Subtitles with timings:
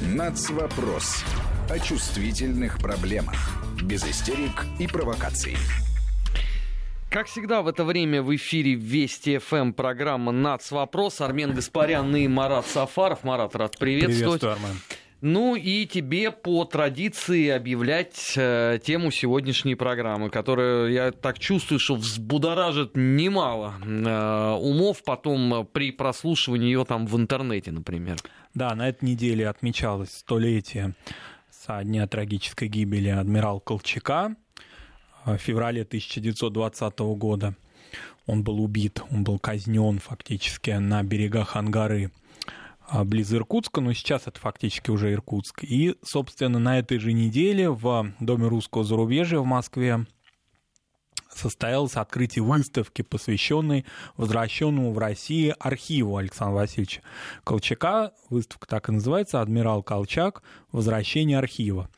[0.00, 1.24] Нацвопрос.
[1.68, 3.34] О чувствительных проблемах.
[3.82, 5.56] Без истерик и провокаций.
[7.10, 11.20] Как всегда в это время в эфире Вести ФМ программа «Нацвопрос».
[11.20, 13.24] Армен Гаспарян и Марат Сафаров.
[13.24, 14.40] Марат, рад приветствовать.
[14.40, 14.80] Приветствую, Армен.
[15.20, 21.96] Ну и тебе по традиции объявлять э, тему сегодняшней программы, которая, я так чувствую, что
[21.96, 28.18] взбудоражит немало э, умов потом при прослушивании ее там в интернете, например.
[28.54, 30.94] Да, на этой неделе отмечалось столетие
[31.50, 34.36] со дня трагической гибели адмирала Колчака
[35.24, 37.56] в феврале 1920 года.
[38.26, 42.12] Он был убит, он был казнен фактически на берегах Ангары
[43.04, 45.64] близ Иркутска, но сейчас это фактически уже Иркутск.
[45.64, 50.06] И, собственно, на этой же неделе в Доме русского зарубежья в Москве
[51.34, 53.84] состоялось открытие выставки, посвященной
[54.16, 57.02] возвращенному в Россию архиву Александра Васильевича
[57.44, 58.12] Колчака.
[58.28, 60.42] Выставка так и называется «Адмирал Колчак.
[60.72, 61.88] Возвращение архива».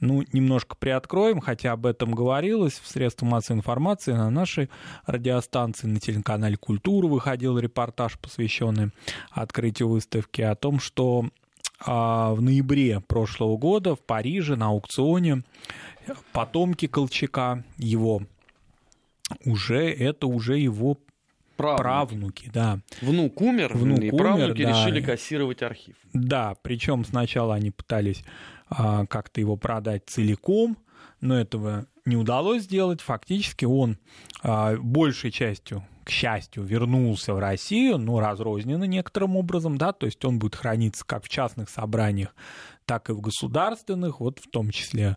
[0.00, 4.68] Ну, немножко приоткроем, хотя об этом говорилось в средствах массовой информации, на нашей
[5.06, 8.90] радиостанции, на телеканале «Культура» выходил репортаж, посвященный
[9.30, 11.26] открытию выставки, о том, что
[11.80, 15.42] а, в ноябре прошлого года в Париже на аукционе
[16.32, 18.22] потомки Колчака, его
[19.44, 20.98] уже, это уже его
[21.56, 22.80] правнуки, правнуки да.
[23.00, 24.70] Внук умер, Внук и умер, правнуки да.
[24.70, 25.96] решили кассировать архив.
[26.12, 28.24] Да, причем сначала они пытались
[28.68, 30.76] а, как-то его продать целиком,
[31.20, 33.00] но этого не удалось сделать.
[33.00, 33.98] Фактически он
[34.42, 40.24] а, большей частью, к счастью, вернулся в Россию, но разрозненно некоторым образом, да, то есть
[40.24, 42.34] он будет храниться как в частных собраниях,
[42.84, 45.16] так и в государственных, вот в том числе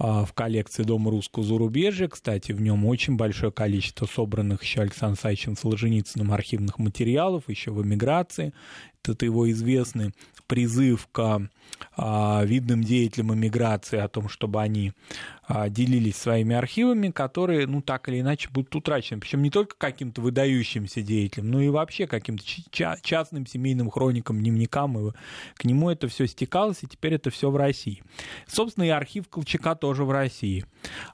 [0.00, 2.08] в коллекции Дома русского зарубежья.
[2.08, 7.82] Кстати, в нем очень большое количество собранных еще Александром Саевичем Солженицыным архивных материалов, еще в
[7.82, 8.54] эмиграции.
[9.08, 10.12] Это его известный
[10.46, 11.48] призыв к
[11.96, 14.92] а, видным деятелям эмиграции о том, чтобы они
[15.46, 19.20] а, делились своими архивами, которые, ну, так или иначе будут утрачены.
[19.20, 22.44] Причем не только каким-то выдающимся деятелям, но и вообще каким-то
[23.02, 25.08] частным семейным хроникам, дневникам.
[25.08, 25.12] И
[25.54, 28.02] к нему это все стекалось, и теперь это все в России.
[28.46, 30.64] Собственно, и архив Колчака тоже в России.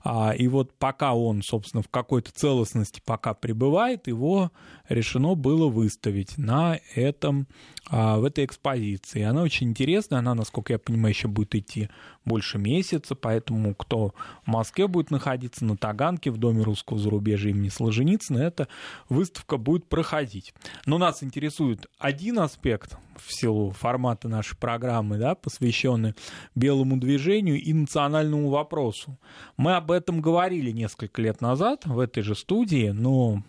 [0.03, 4.51] А, и вот пока он, собственно, в какой-то целостности пока пребывает, его
[4.89, 7.47] решено было выставить на этом,
[7.91, 9.23] в этой экспозиции.
[9.23, 11.89] Она очень интересная, она, насколько я понимаю, еще будет идти
[12.25, 14.13] больше месяца, поэтому кто
[14.45, 18.67] в Москве будет находиться на Таганке в Доме русского зарубежья имени Солженицына, эта
[19.09, 20.53] выставка будет проходить.
[20.85, 26.15] Но нас интересует один аспект в силу формата нашей программы, да, посвященный
[26.57, 29.19] белому движению и национальному вопросу.
[29.57, 33.43] Мы об этом говорили несколько лет назад в этой же студии, но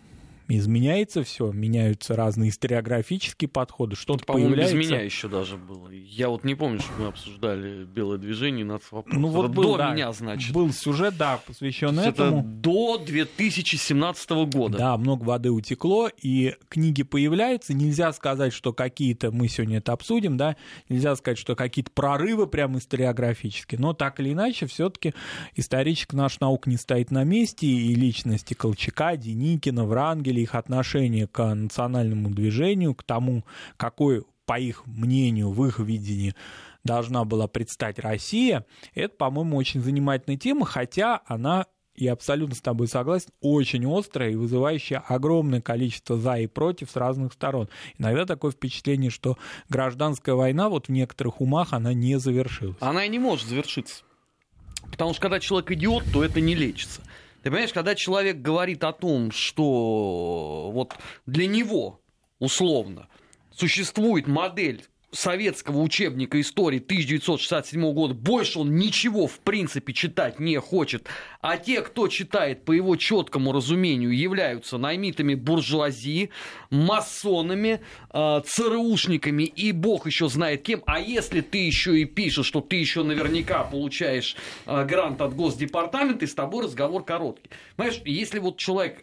[0.56, 4.76] изменяется все, меняются разные историографические подходы, что-то По-моему, появляется.
[4.76, 5.88] без меня еще даже было.
[5.90, 9.14] Я вот не помню, что мы обсуждали белое движение и нацвопрос.
[9.14, 10.52] Ну вот Это был, до да, меня, значит.
[10.54, 12.42] Был сюжет, да, посвященный Это этому.
[12.42, 14.78] до 2017 года.
[14.78, 17.74] Да, много воды утекло, и книги появляются.
[17.74, 20.56] Нельзя сказать, что какие-то, мы сегодня это обсудим, да,
[20.88, 25.14] нельзя сказать, что какие-то прорывы прям историографические, но так или иначе, все-таки
[25.56, 31.54] историческая наша наука не стоит на месте, и личности Колчака, Деникина, Врангеля, их отношение к
[31.54, 33.44] национальному движению, к тому,
[33.76, 36.34] какой, по их мнению, в их видении
[36.84, 41.66] должна была предстать Россия, это, по-моему, очень занимательная тема, хотя она
[41.98, 46.96] я абсолютно с тобой согласен, очень острая и вызывающая огромное количество за и против с
[46.96, 47.68] разных сторон.
[47.98, 49.36] Иногда такое впечатление, что
[49.68, 52.76] гражданская война вот в некоторых умах она не завершилась.
[52.80, 54.04] Она и не может завершиться.
[54.90, 57.02] Потому что когда человек идиот, то это не лечится.
[57.48, 60.94] Ты понимаешь, когда человек говорит о том, что вот
[61.24, 61.98] для него,
[62.40, 63.08] условно,
[63.50, 71.06] существует модель советского учебника истории 1967 года, больше он ничего в принципе читать не хочет,
[71.40, 76.30] а те, кто читает по его четкому разумению, являются наймитами буржуазии,
[76.70, 77.80] масонами,
[78.12, 82.76] э, ЦРУшниками и бог еще знает кем, а если ты еще и пишешь, что ты
[82.76, 87.50] еще наверняка получаешь э, грант от Госдепартамента, и с тобой разговор короткий.
[87.76, 89.02] Понимаешь, если вот человек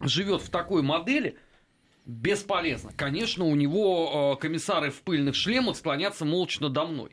[0.00, 1.36] живет в такой модели,
[2.06, 2.92] бесполезно.
[2.96, 7.10] Конечно, у него э, комиссары в пыльных шлемах склонятся молча надо мной.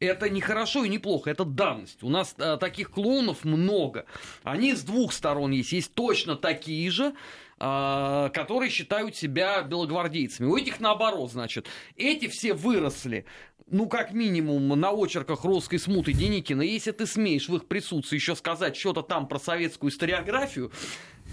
[0.00, 2.02] Это не хорошо и не плохо, это данность.
[2.02, 4.04] У нас э, таких клоунов много.
[4.42, 5.72] Они с двух сторон есть.
[5.72, 7.14] Есть точно такие же,
[7.58, 10.46] э, которые считают себя белогвардейцами.
[10.46, 11.66] У этих наоборот, значит.
[11.96, 13.24] Эти все выросли
[13.70, 18.36] ну, как минимум, на очерках русской смуты Деникина, если ты смеешь в их присутствии еще
[18.36, 20.70] сказать что-то там про советскую историографию,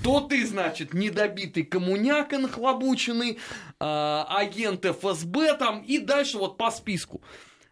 [0.04, 3.38] то ты, значит, недобитый коммуняка нахлобученный, э,
[3.80, 7.22] агент ФСБ там и дальше вот по списку.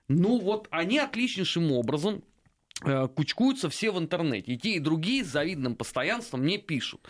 [0.09, 2.23] Ну вот они отличнейшим образом
[2.83, 4.53] э, кучкуются все в интернете.
[4.53, 7.01] И те, и другие с завидным постоянством мне пишут.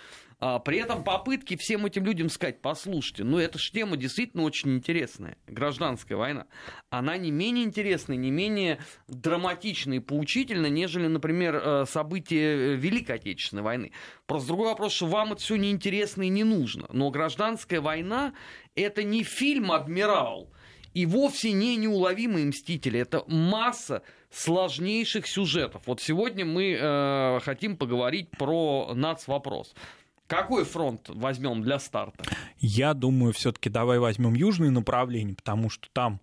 [0.42, 4.76] А, при этом попытки всем этим людям сказать, послушайте, ну эта же тема действительно очень
[4.76, 6.46] интересная, гражданская война,
[6.90, 13.64] она не менее интересная, не менее драматичная и поучительная, нежели, например, э, события Великой Отечественной
[13.64, 13.92] войны.
[14.28, 16.88] Просто другой вопрос, что вам это все неинтересно и не нужно.
[16.94, 18.34] Но гражданская война
[18.76, 20.50] это не фильм «Адмирал»,
[20.94, 23.00] и вовсе не неуловимые мстители.
[23.00, 24.02] Это масса
[24.32, 25.84] сложнейших сюжетов.
[25.86, 29.74] Вот сегодня мы э, хотим поговорить про нацвопрос.
[30.30, 32.24] Какой фронт возьмем для старта?
[32.60, 36.22] Я думаю, все-таки давай возьмем южные направления, потому что там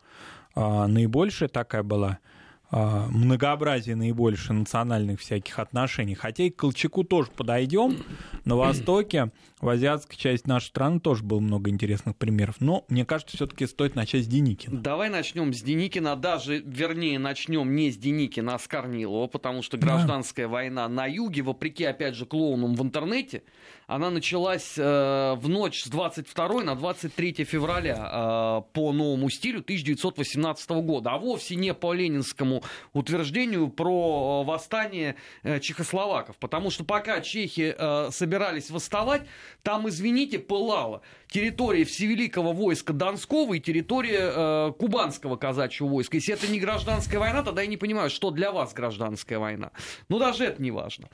[0.55, 2.20] э, наибольшая такая была
[2.69, 6.14] а, многообразие наибольшее национальных всяких отношений.
[6.14, 7.99] Хотя и к Колчаку тоже подойдем.
[8.44, 9.31] На Востоке,
[9.61, 12.56] в азиатской части нашей страны тоже было много интересных примеров.
[12.59, 14.81] Но мне кажется, все-таки стоит начать с Деникина.
[14.81, 16.17] Давай начнем с Деникина.
[16.17, 20.52] Даже, вернее, начнем не с Деникина, а с Корнилова, потому что гражданская да.
[20.52, 23.44] война на юге, вопреки, опять же, клоунам в интернете,
[23.87, 30.71] она началась э, в ночь с 22 на 23 февраля э, по новому стилю 1918
[30.71, 36.37] года, а вовсе не по ленинскому утверждению про э, восстание э, чехословаков.
[36.38, 39.23] Потому что пока чехи э, собирались восставать,
[39.62, 46.17] там, извините, пылала территория Всевеликого войска Донского и территория э, Кубанского казачьего войска.
[46.17, 49.71] Если это не гражданская война, тогда я не понимаю, что для вас гражданская война.
[50.09, 51.09] Но даже это не важно.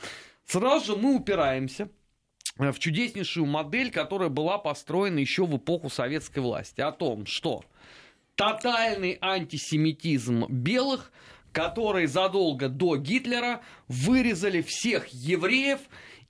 [0.47, 1.91] Сразу же мы упираемся
[2.59, 7.65] в чудеснейшую модель, которая была построена еще в эпоху советской власти, о том, что
[8.35, 11.13] тотальный антисемитизм белых,
[11.53, 15.81] которые задолго до Гитлера вырезали всех евреев,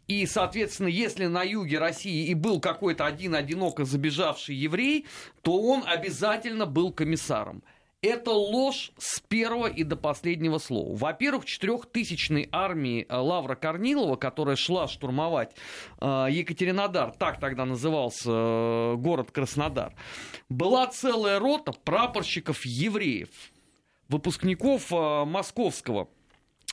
[0.09, 5.07] и, соответственно, если на юге России и был какой-то один одиноко забежавший еврей,
[5.43, 7.63] то он обязательно был комиссаром.
[8.03, 10.93] Это ложь с первого и до последнего слова.
[10.97, 15.55] Во-первых, четырехтысячной армии э, Лавра Корнилова, которая шла штурмовать
[16.01, 19.95] э, Екатеринодар, так тогда назывался э, город Краснодар,
[20.49, 23.29] была целая рота прапорщиков-евреев,
[24.09, 26.09] выпускников московского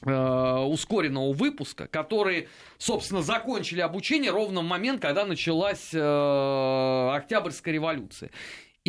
[0.01, 2.47] ускоренного выпуска, которые,
[2.77, 8.31] собственно, закончили обучение ровно в момент, когда началась Октябрьская революция.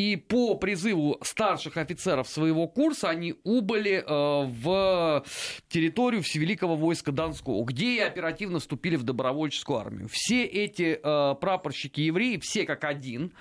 [0.01, 5.23] И по призыву старших офицеров своего курса они убыли э, в
[5.69, 10.09] территорию Всевеликого войска Донского, где и оперативно вступили в добровольческую армию.
[10.11, 13.35] Все эти э, прапорщики евреи, все как один,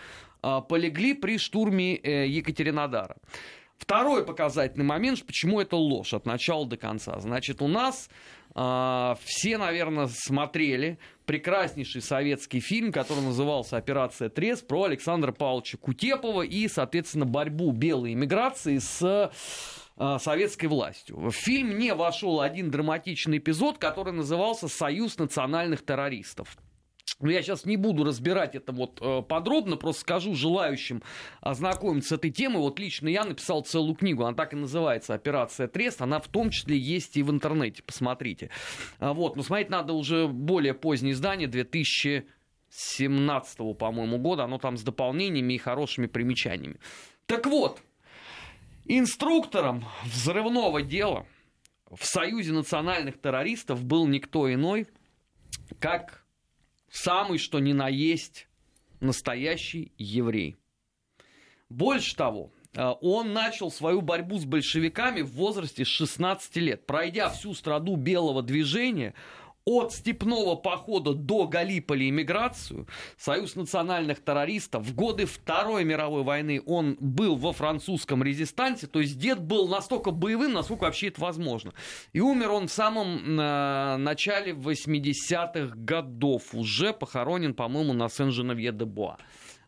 [0.44, 3.16] э, полегли при штурме Екатеринодара.
[3.78, 7.18] Второй показательный момент, почему это ложь от начала до конца.
[7.22, 14.86] Значит, у нас э, все, наверное, смотрели прекраснейший советский фильм, который назывался «Операция Трес» про
[14.86, 19.32] Александра Павловича Кутепова и, соответственно, борьбу белой иммиграции с
[19.98, 21.20] э, советской властью.
[21.20, 26.58] В фильм не вошел один драматичный эпизод, который назывался «Союз национальных террористов».
[27.22, 31.04] Но ну, я сейчас не буду разбирать это вот э, подробно, просто скажу желающим
[31.42, 32.60] ознакомиться с этой темой.
[32.60, 36.50] Вот лично я написал целую книгу, она так и называется «Операция Трест», она в том
[36.50, 38.52] числе есть и в интернете, посмотрите.
[39.00, 44.84] А вот, но смотреть надо уже более позднее издание, 2017, по-моему, года, оно там с
[44.84, 46.80] дополнениями и хорошими примечаниями.
[47.26, 47.82] Так вот,
[48.86, 51.26] инструктором взрывного дела
[51.92, 54.88] в Союзе национальных террористов был никто иной,
[55.82, 56.24] как
[56.92, 58.48] самый что ни на есть
[59.00, 60.58] настоящий еврей.
[61.70, 66.86] Больше того, э, он начал свою борьбу с большевиками в возрасте 16 лет.
[66.86, 69.14] Пройдя всю страду белого движения,
[69.70, 76.98] от степного похода до Галиполи иммиграцию, Союз национальных террористов, в годы Второй мировой войны он
[77.00, 81.74] был во французском резистансе, то есть дед был настолько боевым, насколько вообще это возможно.
[82.14, 89.18] И умер он в самом э, начале 80-х годов, уже похоронен, по-моему, на Сен-Женевье-де-Боа.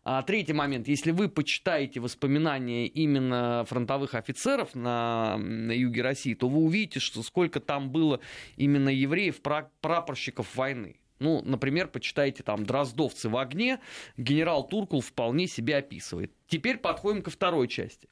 [0.04, 0.88] А третий момент.
[0.88, 7.22] Если вы почитаете воспоминания именно фронтовых офицеров на, на юге России, то вы увидите, что
[7.22, 8.20] сколько там было
[8.56, 9.40] именно евреев,
[9.80, 10.96] прапорщиков войны.
[11.20, 13.78] Ну, например, почитайте там «Дроздовцы в огне»,
[14.16, 16.32] генерал Туркул вполне себя описывает.
[16.48, 18.08] Теперь подходим ко второй части.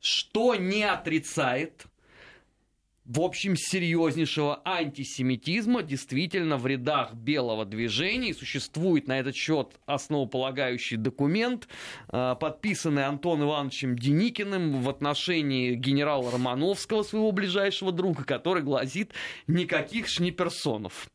[0.00, 1.84] Что не отрицает
[3.04, 8.30] в общем, серьезнейшего антисемитизма действительно в рядах белого движения.
[8.30, 11.68] И существует на этот счет основополагающий документ,
[12.10, 19.12] э, подписанный Антоном Ивановичем Деникиным в отношении генерала Романовского, своего ближайшего друга, который гласит
[19.46, 21.10] «никаких шниперсонов».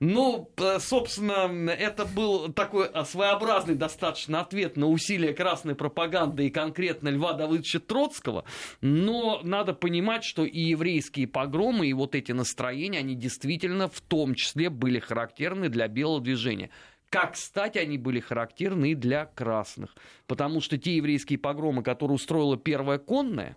[0.00, 7.34] Ну, собственно, это был такой своеобразный достаточно ответ на усилия красной пропаганды и конкретно Льва
[7.34, 8.44] Давыдовича Троцкого.
[8.80, 14.34] Но надо понимать, что и еврейские погромы, и вот эти настроения, они действительно в том
[14.34, 16.70] числе были характерны для белого движения.
[17.10, 19.94] Как, кстати, они были характерны и для красных.
[20.26, 23.56] Потому что те еврейские погромы, которые устроила первая конная,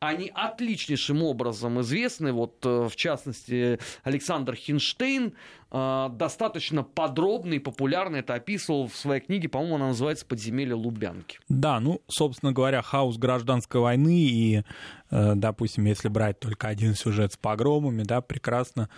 [0.00, 2.32] они отличнейшим образом известны.
[2.32, 5.34] Вот, э, в частности, Александр Хинштейн
[5.70, 11.38] э, достаточно подробно и популярно это описывал в своей книге, по-моему, она называется «Подземелье Лубянки».
[11.50, 14.62] Да, ну, собственно говоря, хаос гражданской войны и,
[15.10, 18.88] э, допустим, если брать только один сюжет с погромами, да, прекрасно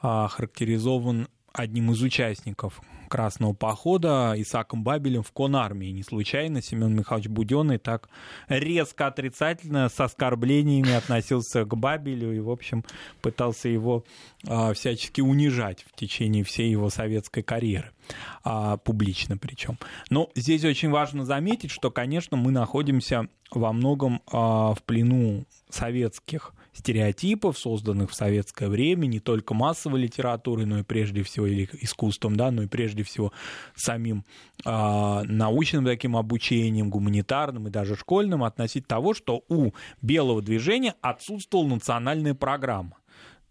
[0.00, 5.90] а, характеризован одним из участников Красного похода Исаком Бабелем в конармии.
[5.90, 8.08] Не случайно Семен Михайлович Буденный так
[8.48, 12.84] резко отрицательно с оскорблениями относился к Бабелю и, в общем,
[13.22, 14.04] пытался его
[14.46, 17.92] а, всячески унижать в течение всей его советской карьеры,
[18.44, 19.78] а, публично причем.
[20.10, 26.52] Но здесь очень важно заметить, что, конечно, мы находимся во многом а, в плену советских
[26.76, 32.36] стереотипов, созданных в советское время, не только массовой литературой, но и прежде всего или искусством,
[32.36, 33.32] да, но и прежде всего
[33.74, 34.24] самим
[34.64, 41.66] э, научным таким обучением, гуманитарным и даже школьным относительно того, что у белого движения отсутствовала
[41.68, 42.96] национальная программа.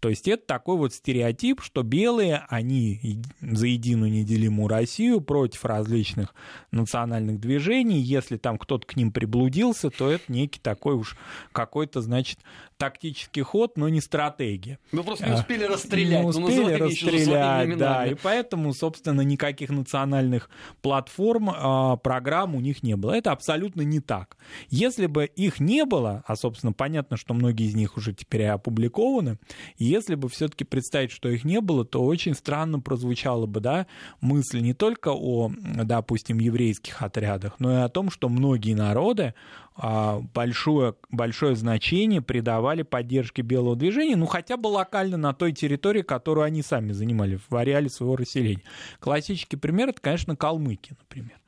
[0.00, 6.34] То есть это такой вот стереотип, что белые, они за единую неделимую Россию против различных
[6.70, 8.00] национальных движений.
[8.00, 11.16] Если там кто-то к ним приблудился, то это некий такой уж
[11.52, 12.38] какой-то, значит,
[12.76, 14.78] тактический ход, но не стратегия.
[14.92, 16.22] Мы просто не успели расстрелять.
[16.22, 18.06] Не успели расстрелять, да.
[18.06, 20.50] И поэтому, собственно, никаких национальных
[20.82, 23.12] платформ, а, программ у них не было.
[23.12, 24.36] Это абсолютно не так.
[24.68, 29.38] Если бы их не было, а, собственно, понятно, что многие из них уже теперь опубликованы,
[29.86, 33.86] если бы все-таки представить, что их не было, то очень странно прозвучала бы, да,
[34.20, 35.50] мысль не только о,
[35.84, 39.34] допустим, еврейских отрядах, но и о том, что многие народы
[39.76, 46.02] а, большое, большое значение придавали поддержке белого движения, ну хотя бы локально на той территории,
[46.02, 48.62] которую они сами занимали в ареале своего расселения.
[49.00, 51.38] Классический пример это, конечно, калмыки, например.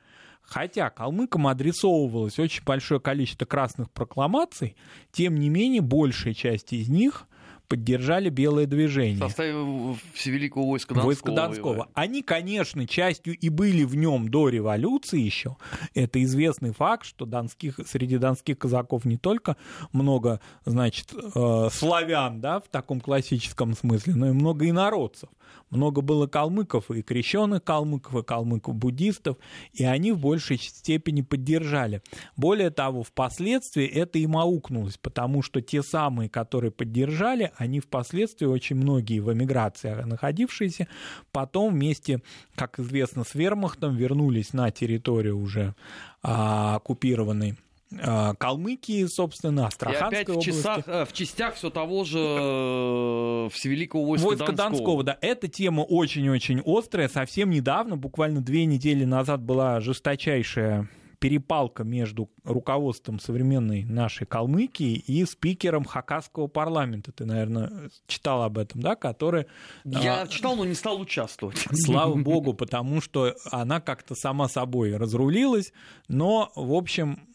[0.49, 4.75] Хотя калмыкам адресовывалось очень большое количество красных прокламаций,
[5.11, 7.27] тем не менее большая часть из них
[7.69, 9.15] поддержали белое движение.
[9.17, 11.07] В составе Всевеликого войска Донского.
[11.07, 11.89] Войска Донского.
[11.93, 15.55] Они, конечно, частью и были в нем до революции еще.
[15.93, 19.55] Это известный факт, что донских, среди донских казаков не только
[19.93, 25.29] много, значит, э, славян, да, в таком классическом смысле, но и много инородцев.
[25.69, 29.37] Много было калмыков, и крещенных калмыков, и калмыков-буддистов,
[29.73, 32.01] и они в большей степени поддержали.
[32.35, 38.77] Более того, впоследствии это им аукнулось, потому что те самые, которые поддержали, они впоследствии, очень
[38.77, 40.87] многие в эмиграции находившиеся,
[41.31, 42.21] потом вместе,
[42.55, 45.75] как известно, с вермахтом вернулись на территорию уже
[46.23, 47.57] а, оккупированной
[48.01, 53.49] а, Калмыкии, собственно, Астраханской и опять в, часах, э, в частях все того же э,
[53.51, 54.69] Всевеликого войска, войска Донского.
[54.69, 55.03] Донского.
[55.03, 57.09] Да, эта тема очень-очень острая.
[57.09, 60.87] Совсем недавно, буквально две недели назад, была жесточайшая
[61.19, 67.11] перепалка между руководством современной нашей Калмыкии и спикером Хакасского парламента.
[67.11, 68.95] Ты, наверное, читал об этом, да?
[68.95, 69.45] Который...
[69.83, 70.27] Я а...
[70.27, 71.67] читал, но не стал участвовать.
[71.73, 75.73] Слава богу, потому что она как-то сама собой разрулилась,
[76.07, 77.27] но, в общем,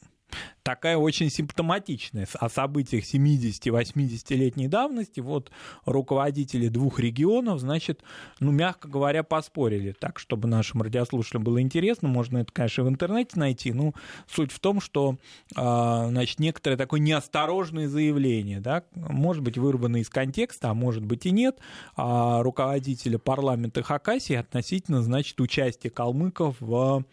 [0.64, 2.26] такая очень симптоматичная.
[2.40, 5.52] О событиях 70-80-летней давности вот
[5.84, 8.02] руководители двух регионов, значит,
[8.40, 9.92] ну, мягко говоря, поспорили.
[9.92, 13.72] Так, чтобы нашим радиослушателям было интересно, можно это, конечно, в интернете найти.
[13.72, 13.94] Ну,
[14.26, 15.18] суть в том, что,
[15.54, 21.26] а, значит, некоторое такое неосторожное заявление, да, может быть, вырвано из контекста, а может быть
[21.26, 21.58] и нет,
[21.94, 27.04] а руководителя парламента Хакасии относительно, значит, участия калмыков в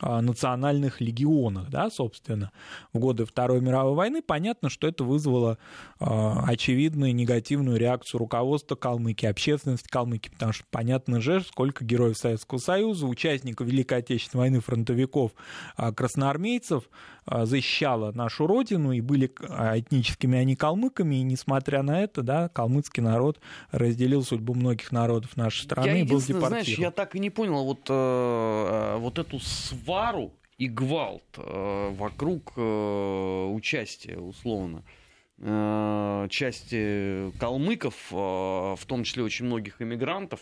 [0.00, 2.50] национальных легионах, да, собственно,
[2.92, 5.58] в годы Второй мировой войны, понятно, что это вызвало
[6.00, 12.58] э, очевидную негативную реакцию руководства Калмыкии, общественности Калмыкии, потому что понятно же, сколько героев Советского
[12.58, 15.32] Союза, участников Великой Отечественной войны, фронтовиков,
[15.78, 16.84] э, красноармейцев
[17.26, 23.02] э, защищало нашу родину, и были этническими они калмыками, и несмотря на это, да, калмыцкий
[23.02, 26.48] народ разделил судьбу многих народов нашей страны я и был депортирован.
[26.48, 29.40] знаешь, я так и не понял вот, э, вот эту
[29.74, 34.84] свару и гвалт э, вокруг э, участия, условно,
[35.38, 40.40] э, части калмыков, в том числе очень многих иммигрантов,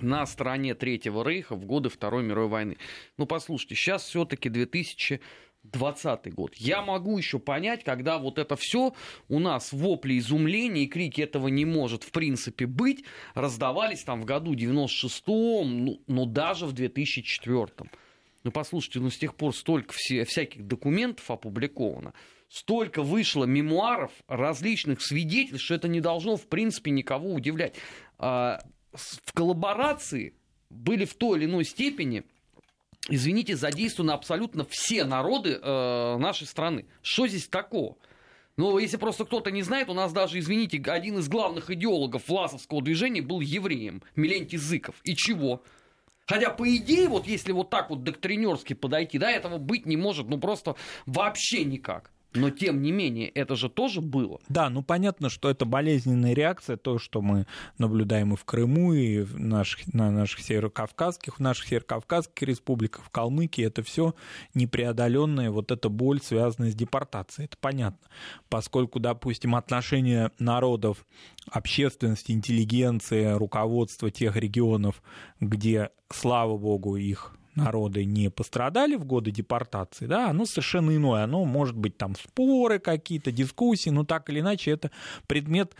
[0.00, 2.76] на стороне Третьего Рейха в годы Второй мировой войны.
[3.18, 5.20] Ну, послушайте, сейчас все-таки 2000
[5.64, 6.54] 20 год.
[6.56, 8.94] Я могу еще понять, когда вот это все
[9.28, 14.24] у нас вопли изумления и крики этого не может в принципе быть, раздавались там в
[14.24, 17.88] году 96-м, ну, ну даже в 2004-м.
[18.44, 22.12] Ну послушайте, ну с тех пор столько все, всяких документов опубликовано,
[22.48, 27.74] столько вышло мемуаров различных свидетелей, что это не должно в принципе никого удивлять.
[28.18, 28.60] А,
[28.92, 30.34] в коллаборации
[30.70, 32.24] были в той или иной степени
[33.08, 36.86] извините, задействованы абсолютно все народы э, нашей страны.
[37.02, 37.96] Что здесь такого?
[38.56, 42.82] Ну, если просто кто-то не знает, у нас даже, извините, один из главных идеологов власовского
[42.82, 44.94] движения был евреем, Милентий Зыков.
[45.04, 45.62] И чего?
[46.26, 50.28] Хотя, по идее, вот если вот так вот доктринерски подойти, да, этого быть не может,
[50.28, 50.76] ну просто
[51.06, 52.12] вообще никак.
[52.34, 54.40] Но тем не менее, это же тоже было.
[54.48, 57.46] Да, ну понятно, что это болезненная реакция, то, что мы
[57.78, 63.10] наблюдаем и в Крыму, и в наших, на наших северокавказских, в наших северокавказских республиках, в
[63.10, 64.14] Калмыкии, это все
[64.54, 67.46] непреодоленная вот эта боль, связанная с депортацией.
[67.46, 68.08] Это понятно.
[68.48, 71.04] Поскольку, допустим, отношения народов,
[71.50, 75.02] общественности, интеллигенции, руководства тех регионов,
[75.40, 81.24] где, слава богу, их народы не пострадали в годы депортации, да, оно совершенно иное.
[81.24, 84.90] Оно может быть там споры какие-то, дискуссии, но так или иначе это
[85.26, 85.74] предмет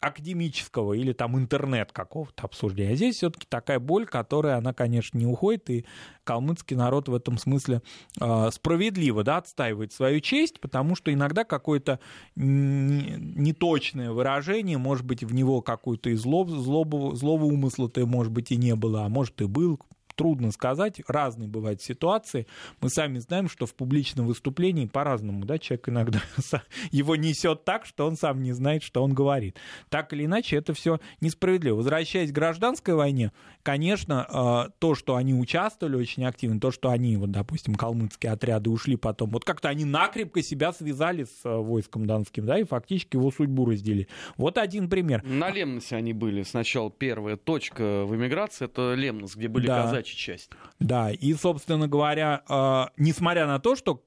[0.00, 2.92] академического или там интернет какого-то обсуждения.
[2.92, 5.84] А здесь все-таки такая боль, которая, она, конечно, не уходит, и
[6.24, 7.82] калмыцкий народ в этом смысле
[8.18, 12.00] э, справедливо да, отстаивает свою честь, потому что иногда какое-то
[12.34, 18.56] неточное выражение, может быть, в него какую-то и злоб, злобу, злого умысла-то, может быть, и
[18.56, 19.78] не было, а может, и был,
[20.20, 22.46] трудно сказать, разные бывают ситуации.
[22.82, 26.20] Мы сами знаем, что в публичном выступлении по-разному, да, человек иногда
[26.90, 29.56] его несет так, что он сам не знает, что он говорит.
[29.88, 31.76] Так или иначе, это все несправедливо.
[31.76, 37.16] Возвращаясь к гражданской войне, конечно, э, то, что они участвовали очень активно, то, что они,
[37.16, 42.04] вот, допустим, калмыцкие отряды ушли потом, вот как-то они накрепко себя связали с э, войском
[42.04, 44.06] донским, да, и фактически его судьбу разделили.
[44.36, 45.24] Вот один пример.
[45.24, 46.42] На Лемносе они были.
[46.42, 49.84] Сначала первая точка в эмиграции, это Лемнос, где были да.
[49.84, 50.50] казачьи часть.
[50.78, 54.04] Да, и, собственно говоря, э, несмотря на то, что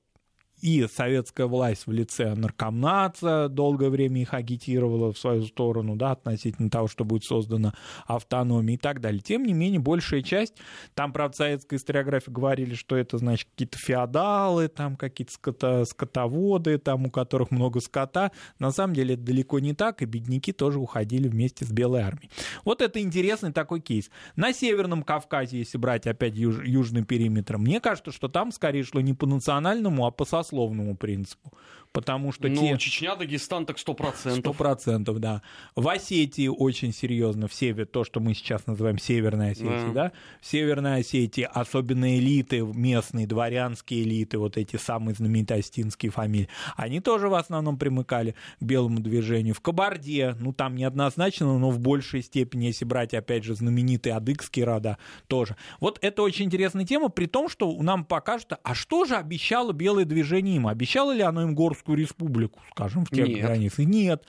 [0.63, 6.70] и советская власть в лице наркомнаца долгое время их агитировала в свою сторону, да, относительно
[6.70, 7.74] того, что будет создана
[8.08, 9.20] автономия и так далее.
[9.20, 10.55] Тем не менее, большая часть,
[10.96, 17.07] там, правда, советская историография говорили, что это, значит, какие-то феодалы, там какие-то ското, скотоводы, там,
[17.07, 18.31] у которых много скота.
[18.57, 22.31] На самом деле это далеко не так, и бедняки тоже уходили вместе с Белой армией.
[22.64, 24.09] Вот это интересный такой кейс.
[24.38, 29.01] На Северном Кавказе, если брать опять юж, южный периметр, мне кажется, что там скорее шло
[29.01, 31.51] не по национальному, а по сословному сословному принципу.
[31.94, 32.77] Потому что ну, те...
[32.79, 34.40] Чечня, Дагестан, так сто процентов.
[34.40, 35.44] Сто процентов, да.
[35.75, 40.06] В Осетии очень серьезно, в север, то, что мы сейчас называем Северной Осетией, да.
[40.06, 40.12] да?
[40.42, 47.00] В Северной Осетии особенно элиты, местные дворянские элиты, вот эти самые знаменитые астинские фамилии, они
[47.00, 49.53] тоже в основном примыкали к белому движению.
[49.53, 54.66] В Кабарде, ну там неоднозначно, но в большей степени, если брать, опять же, знаменитые адыгские
[54.66, 55.58] рода, тоже.
[55.79, 60.06] Вот это очень интересная тема, при том, что нам покажут, а что же обещало белое
[60.06, 60.66] движение им?
[60.66, 63.41] Обещало ли оно им горстку Чеченскую республику, скажем, в тех Нет.
[63.41, 63.79] границах.
[63.79, 64.24] Нет.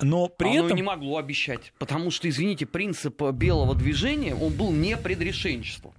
[0.00, 0.76] Но при Оно этом...
[0.76, 5.94] не могло обещать, потому что, извините, принцип белого движения, он был не предрешенчество.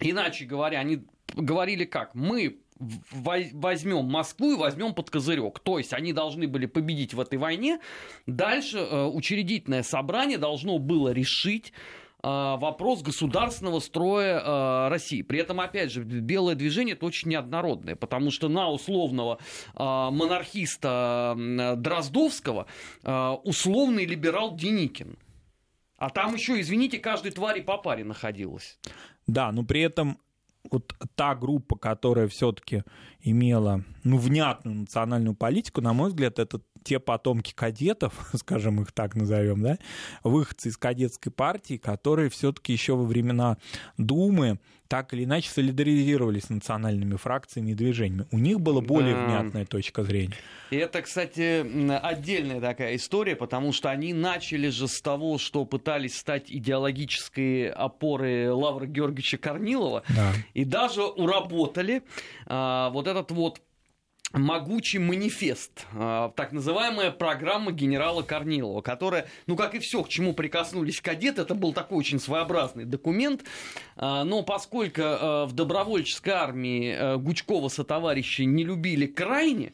[0.00, 2.14] Иначе говоря, они говорили как?
[2.14, 2.58] Мы
[3.12, 5.60] возьмем Москву и возьмем под козырек.
[5.60, 7.78] То есть они должны были победить в этой войне.
[8.26, 11.74] Дальше э, учредительное собрание должно было решить,
[12.22, 15.22] вопрос государственного строя а, России.
[15.22, 19.38] При этом, опять же, белое движение это очень неоднородное, потому что на условного
[19.74, 21.34] а, монархиста
[21.76, 22.66] Дроздовского
[23.44, 25.16] условный либерал Деникин.
[25.96, 28.78] А там еще, извините, каждой твари по паре находилась.
[29.26, 30.18] Да, но при этом
[30.70, 32.84] вот та группа, которая все-таки
[33.20, 39.14] имела ну, внятную национальную политику, на мой взгляд, это те потомки кадетов, скажем их так
[39.14, 39.78] назовем, да,
[40.22, 43.56] выходцы из кадетской партии, которые все-таки еще во времена
[43.96, 44.58] Думы
[44.90, 48.26] так или иначе солидаризировались с национальными фракциями и движениями.
[48.32, 49.24] У них была более да.
[49.24, 50.34] внятная точка зрения.
[50.72, 51.64] И это, кстати,
[52.04, 58.50] отдельная такая история, потому что они начали же с того, что пытались стать идеологической опорой
[58.50, 60.32] Лавра Георгиевича Корнилова, да.
[60.54, 62.02] и даже уработали
[62.46, 63.62] а, вот этот вот
[64.32, 70.34] могучий манифест, а, так называемая программа генерала Корнилова, которая, ну как и все, к чему
[70.34, 73.42] прикоснулись кадеты, это был такой очень своеобразный документ,
[73.96, 79.72] а, но поскольку а, в добровольческой армии Гучкова со товарищи не любили крайне,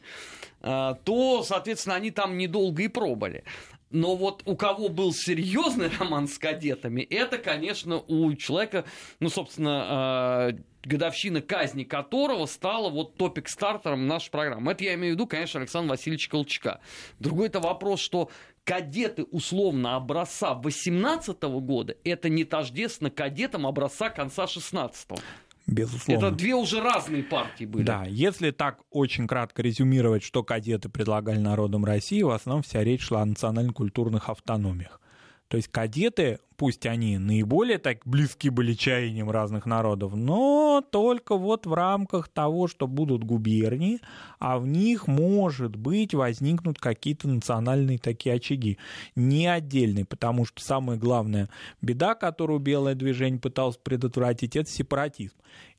[0.59, 3.43] то, соответственно, они там недолго и пробыли.
[3.89, 8.85] Но вот у кого был серьезный роман с кадетами, это, конечно, у человека,
[9.19, 14.71] ну, собственно, э, годовщина казни которого стала вот топик-стартером нашей программы.
[14.71, 16.79] Это я имею в виду, конечно, Александра Васильевича Колчака.
[17.19, 18.29] Другой это вопрос, что
[18.63, 25.19] кадеты условно образца 18 года, это не тождественно кадетам образца конца 16 -го.
[25.67, 26.27] Безусловно.
[26.27, 27.83] Это две уже разные партии были.
[27.83, 33.01] Да, если так очень кратко резюмировать, что кадеты предлагали народам России, в основном вся речь
[33.01, 35.01] шла о национально-культурных автономиях.
[35.49, 41.65] То есть кадеты, пусть они наиболее так близки были чаяниям разных народов, но только вот
[41.65, 44.01] в рамках того, что будут губернии,
[44.39, 48.79] а в них, может быть, возникнут какие-то национальные такие очаги.
[49.15, 51.49] Не отдельные, потому что самая главная
[51.81, 55.35] беда, которую белое движение пыталось предотвратить, это сепаратизм.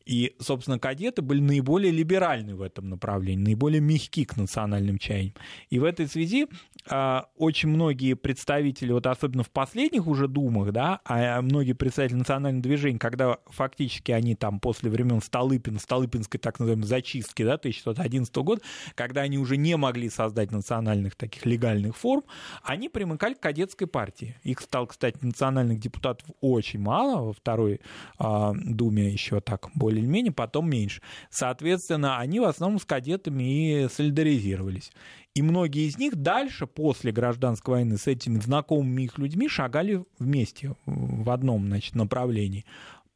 [0.09, 5.35] И, собственно, кадеты были наиболее либеральны в этом направлении, наиболее мягки к национальным чаяниям.
[5.69, 6.47] И в этой связи
[6.91, 12.63] э, очень многие представители, вот особенно в последних уже думах, да, а многие представители национального
[12.63, 18.63] движения, когда фактически они там после времен Столыпина, Столыпинской так называемой зачистки, да, 1911 года,
[18.95, 22.25] когда они уже не могли создать национальных таких легальных форм,
[22.63, 24.37] они примыкали к кадетской партии.
[24.43, 27.83] Их стало, кстати, национальных депутатов очень мало, во второй
[28.19, 31.03] э, думе еще так более менее, потом меньше.
[31.31, 34.91] Соответственно, они в основном с кадетами и солидаризировались.
[35.35, 40.75] И многие из них дальше, после гражданской войны, с этими знакомыми их людьми шагали вместе
[40.87, 42.65] в одном значит, направлении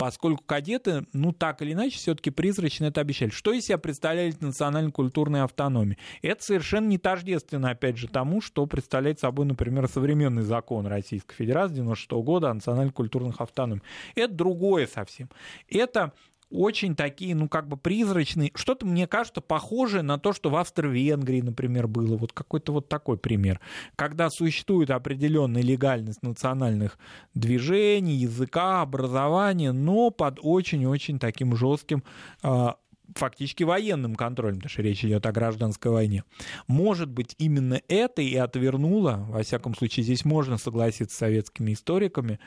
[0.03, 3.31] поскольку кадеты, ну так или иначе, все-таки призрачно это обещали.
[3.31, 5.97] Что из себя представляет национально-культурная автономия?
[6.23, 11.77] Это совершенно не тождественно, опять же, тому, что представляет собой, например, современный закон Российской Федерации
[11.77, 13.83] 96 года о национально-культурных автономиях.
[14.16, 15.29] Это другое совсем.
[15.68, 16.12] Это
[16.53, 18.51] очень такие, ну, как бы призрачные.
[18.55, 22.17] Что-то, мне кажется, похожее на то, что в Австро-Венгрии, например, было.
[22.17, 23.61] Вот какой-то вот такой пример.
[23.97, 26.99] Когда существует определенная легальность национальных
[27.35, 32.03] движений, языка, образования, но под очень-очень таким жестким
[32.43, 32.77] а,
[33.15, 36.25] фактически военным контролем, потому что речь идет о гражданской войне.
[36.67, 42.41] Может быть, именно это и отвернуло, во всяком случае, здесь можно согласиться с советскими историками,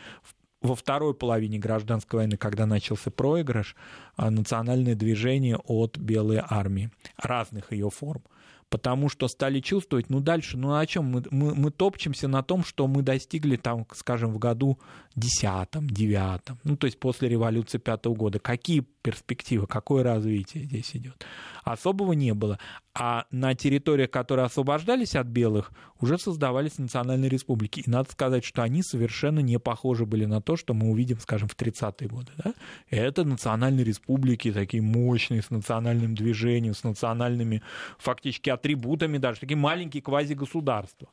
[0.65, 3.75] во второй половине гражданской войны, когда начался проигрыш,
[4.15, 8.23] а, национальное движение от Белой армии, разных ее форм
[8.69, 12.63] потому что стали чувствовать, ну дальше, ну о чем мы, мы, мы топчемся на том,
[12.63, 14.79] что мы достигли там, скажем, в году
[15.15, 18.39] десятом, девятом, ну то есть после революции пятого года.
[18.39, 21.23] Какие перспективы, какое развитие здесь идет?
[21.63, 22.57] Особого не было.
[22.95, 27.81] А на территориях, которые освобождались от белых, уже создавались национальные республики.
[27.81, 31.47] И надо сказать, что они совершенно не похожи были на то, что мы увидим, скажем,
[31.47, 32.31] в 30-е годы.
[32.37, 32.53] Да?
[32.89, 37.61] Это национальные республики, такие мощные, с национальным движением, с национальными
[37.99, 41.09] фактически атрибутами даже, такие маленькие квазигосударства.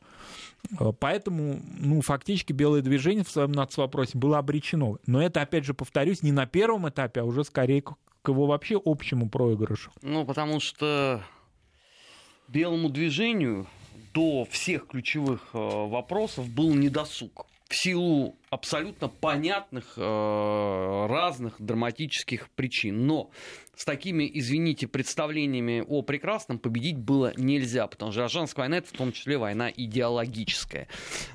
[0.79, 4.99] Э, поэтому, ну, фактически белое движение в своем нацвопросе было обречено.
[5.07, 7.82] Но это, опять же, повторюсь, не на первом этапе, а уже скорее
[8.23, 9.91] к, его вообще общему проигрышу.
[10.03, 11.23] Ну, потому что
[12.49, 13.67] белому движению
[14.15, 23.07] до всех ключевых э, вопросов был недосуг в силу абсолютно понятных э, разных драматических причин.
[23.07, 23.31] Но
[23.75, 28.93] с такими, извините, представлениями о прекрасном победить было нельзя, потому что гражданская война это в
[28.93, 30.87] том числе война идеологическая.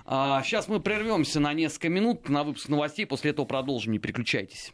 [0.06, 4.74] А сейчас мы прервемся на несколько минут на выпуск новостей, после этого продолжим, не переключайтесь.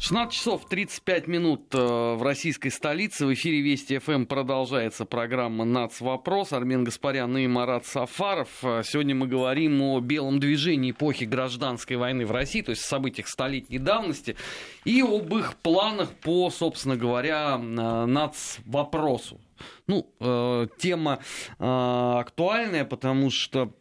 [0.00, 3.26] 16 часов 35 минут э, в российской столице.
[3.26, 6.00] В эфире Вести ФМ продолжается программа «Нац.
[6.00, 6.54] Вопрос».
[6.54, 8.48] Армен Гаспарян и Марат Сафаров.
[8.62, 13.28] Э, сегодня мы говорим о белом движении эпохи гражданской войны в России, то есть событиях
[13.28, 14.36] столетней давности,
[14.86, 18.56] и об их планах по, собственно говоря, э, нац.
[18.64, 19.38] Вопросу.
[19.86, 20.06] Ну,
[20.78, 21.18] тема
[21.58, 23.74] актуальная, потому что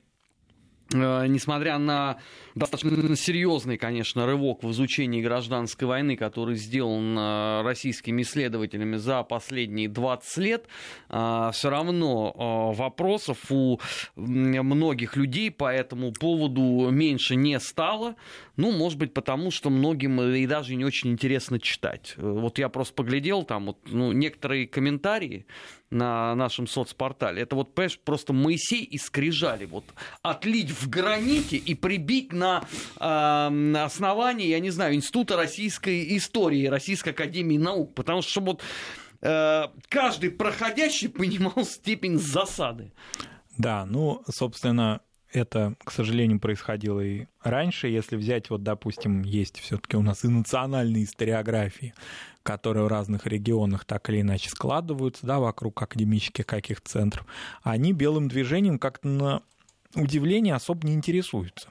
[0.91, 2.17] несмотря на
[2.55, 9.87] достаточно серьезный, конечно, рывок в изучении гражданской войны, который сделан э, российскими исследователями за последние
[9.87, 10.65] 20 лет,
[11.09, 12.33] э, все равно
[12.73, 13.79] э, вопросов у
[14.15, 18.15] многих людей по этому поводу меньше не стало.
[18.59, 22.15] Ну, может быть, потому что многим и даже не очень интересно читать.
[22.17, 25.45] Вот я просто поглядел там вот, ну, некоторые комментарии
[25.91, 27.41] на нашем соцпортале.
[27.41, 29.63] Это вот, понимаешь, просто Моисей и скрижали.
[29.63, 29.85] Вот
[30.23, 32.65] отлить в граните и прибить на
[32.99, 38.63] э, основании, я не знаю, Института российской истории, Российской академии наук, потому что чтобы вот
[39.21, 42.91] э, каждый проходящий понимал степень засады.
[43.57, 44.99] Да, ну, собственно,
[45.31, 47.87] это, к сожалению, происходило и раньше.
[47.87, 51.93] Если взять, вот, допустим, есть все-таки у нас и национальные историографии,
[52.43, 57.25] которые в разных регионах так или иначе складываются, да, вокруг академических каких-то центров,
[57.63, 59.41] они белым движением как-то на
[59.95, 61.69] удивление особо не интересуются.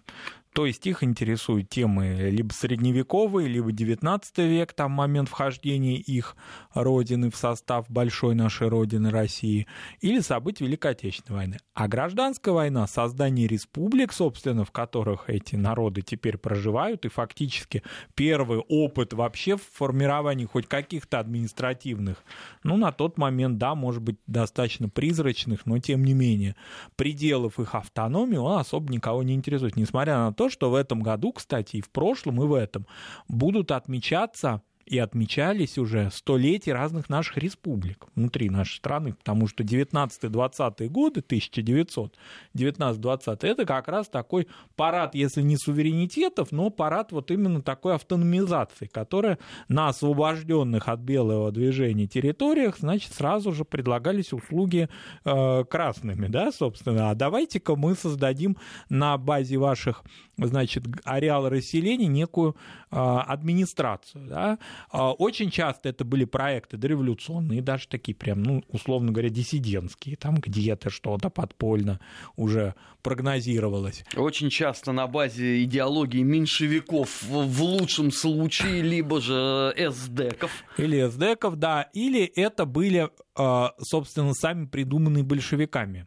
[0.59, 6.37] То есть их интересуют темы либо средневековые, либо 19 век, там момент вхождения их
[6.75, 9.69] родины в состав большой нашей родины России,
[10.01, 11.59] или события Великой Отечественной войны.
[11.75, 17.85] А гражданская война, создание республик, собственно, в которых эти народы теперь проживают, и фактически
[18.17, 22.25] первый опыт вообще в формировании хоть каких-то административных,
[22.65, 26.57] ну, на тот момент, да, может быть, достаточно призрачных, но тем не менее,
[26.97, 31.33] пределов их автономии он особо никого не интересует, несмотря на то, что в этом году,
[31.33, 32.87] кстати, и в прошлом, и в этом
[33.29, 40.89] будут отмечаться и отмечались уже столетия разных наших республик внутри нашей страны, потому что 19-20
[40.89, 47.95] годы, 1919-20, это как раз такой парад, если не суверенитетов, но парад вот именно такой
[47.95, 54.89] автономизации, которая на освобожденных от белого движения территориях, значит, сразу же предлагались услуги
[55.25, 58.57] э, красными, да, собственно, а давайте-ка мы создадим
[58.89, 60.03] на базе ваших,
[60.39, 62.57] значит, ареала расселения некую
[62.91, 64.59] э, администрацию, да,
[64.93, 70.91] очень часто это были проекты дореволюционные, даже такие прям, ну, условно говоря, диссидентские, там где-то
[70.91, 72.01] что-то подпольно
[72.37, 74.05] уже прогнозировалось.
[74.17, 80.51] Очень часто на базе идеологии меньшевиков в лучшем случае, либо же эсдеков.
[80.77, 86.07] Или эсдеков, да, или это были, а, собственно, сами придуманные большевиками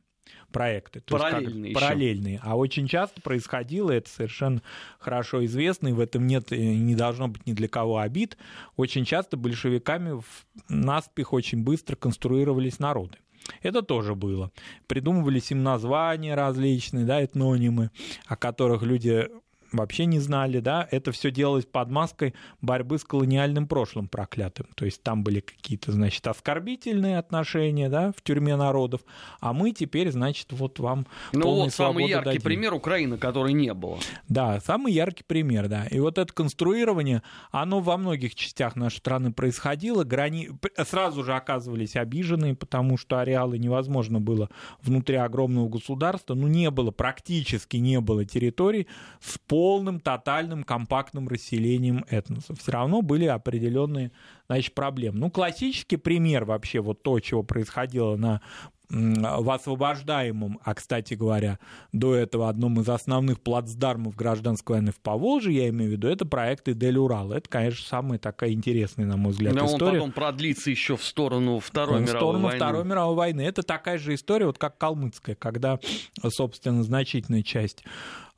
[0.52, 1.00] проекты.
[1.00, 1.72] То параллельные.
[1.72, 2.40] Есть, как, параллельные.
[2.44, 4.62] А очень часто происходило, это совершенно
[5.00, 8.38] хорошо известно, и в этом нет, не должно быть ни для кого обид,
[8.76, 13.18] очень часто большевиками в наспех очень быстро конструировались народы.
[13.64, 14.52] Это тоже было.
[14.88, 17.90] Придумывались им названия различные, да, этнонимы,
[18.28, 19.28] о которых люди
[19.72, 24.68] вообще не знали, да, это все делалось под маской борьбы с колониальным прошлым проклятым.
[24.76, 29.02] То есть там были какие-то, значит, оскорбительные отношения, да, в тюрьме народов,
[29.40, 32.42] а мы теперь, значит, вот вам Ну вот самый яркий дадим.
[32.42, 34.00] пример Украины, которой не было.
[34.28, 35.86] Да, самый яркий пример, да.
[35.88, 40.50] И вот это конструирование, оно во многих частях нашей страны происходило, грани...
[40.86, 44.50] сразу же оказывались обиженные, потому что ареалы невозможно было
[44.82, 48.88] внутри огромного государства, ну не было, практически не было территорий
[49.20, 52.60] с полным, тотальным, компактным расселением этносов.
[52.60, 54.12] Все равно были определенные
[54.48, 55.20] значит, проблемы.
[55.20, 58.42] Ну, классический пример вообще вот то, чего происходило на
[58.90, 61.60] в освобождаемом, а, кстати говоря,
[61.94, 66.26] до этого одном из основных плацдармов гражданской войны в Поволжье, я имею в виду, это
[66.26, 67.32] проекты Дель Урал.
[67.32, 69.86] Это, конечно, самая такая интересная, на мой взгляд, Но история.
[69.86, 72.58] он потом продлится еще в сторону Второй он мировой в сторону войны.
[72.58, 73.42] Второй мировой войны.
[73.42, 75.80] Это такая же история, вот как калмыцкая, когда,
[76.28, 77.86] собственно, значительная часть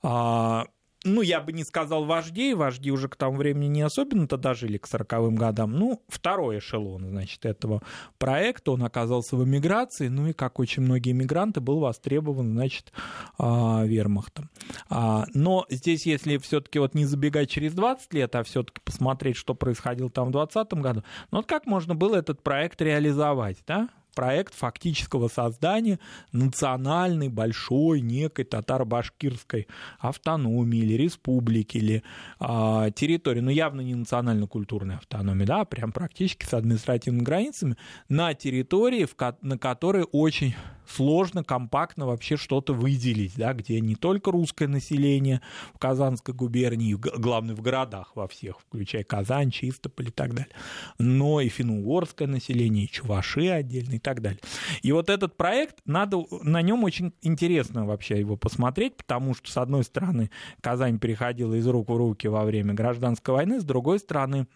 [0.04, 0.68] а,
[1.04, 4.88] ну, я бы не сказал вождей, вожди уже к тому времени не особенно-то дожили к
[4.88, 5.72] 40-м годам.
[5.72, 7.82] Ну, второй эшелон, значит, этого
[8.18, 12.94] проекта, он оказался в эмиграции, ну и, как очень многие эмигранты, был востребован, значит,
[13.38, 14.50] а, вермахтом.
[14.89, 18.82] А, но здесь, если все таки вот не забегать через 20 лет, а все таки
[18.84, 23.58] посмотреть, что происходило там в 20 году, ну вот как можно было этот проект реализовать,
[23.68, 23.89] да?
[24.13, 25.99] Проект фактического создания
[26.32, 29.67] национальной большой некой татаро-башкирской
[29.99, 32.04] автономии или республики или
[32.39, 37.78] а, территории, но ну, явно не национально-культурной автономии, да, прям практически с административными границами
[38.10, 40.56] на территории, в, на которой очень
[40.88, 45.41] сложно компактно вообще что-то выделить, да, где не только русское население
[45.74, 50.54] в Казанской губернии, главное в городах во всех, включая Казань, Чистополь и так далее,
[51.00, 54.39] но и финно-угорское население, и чуваши отдельно и так далее.
[54.82, 59.58] И вот этот проект, надо на нем очень интересно вообще его посмотреть, потому что, с
[59.58, 60.30] одной стороны,
[60.62, 64.48] Казань переходила из рук в руки во время гражданской войны, с другой стороны,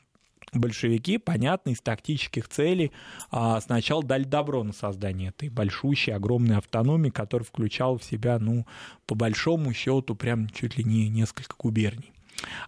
[0.53, 2.91] большевики, понятно, из тактических целей
[3.31, 8.65] а, сначала дали добро на создание этой большущей, огромной автономии, которая включала в себя, ну,
[9.05, 12.11] по большому счету, прям чуть ли не несколько губерний.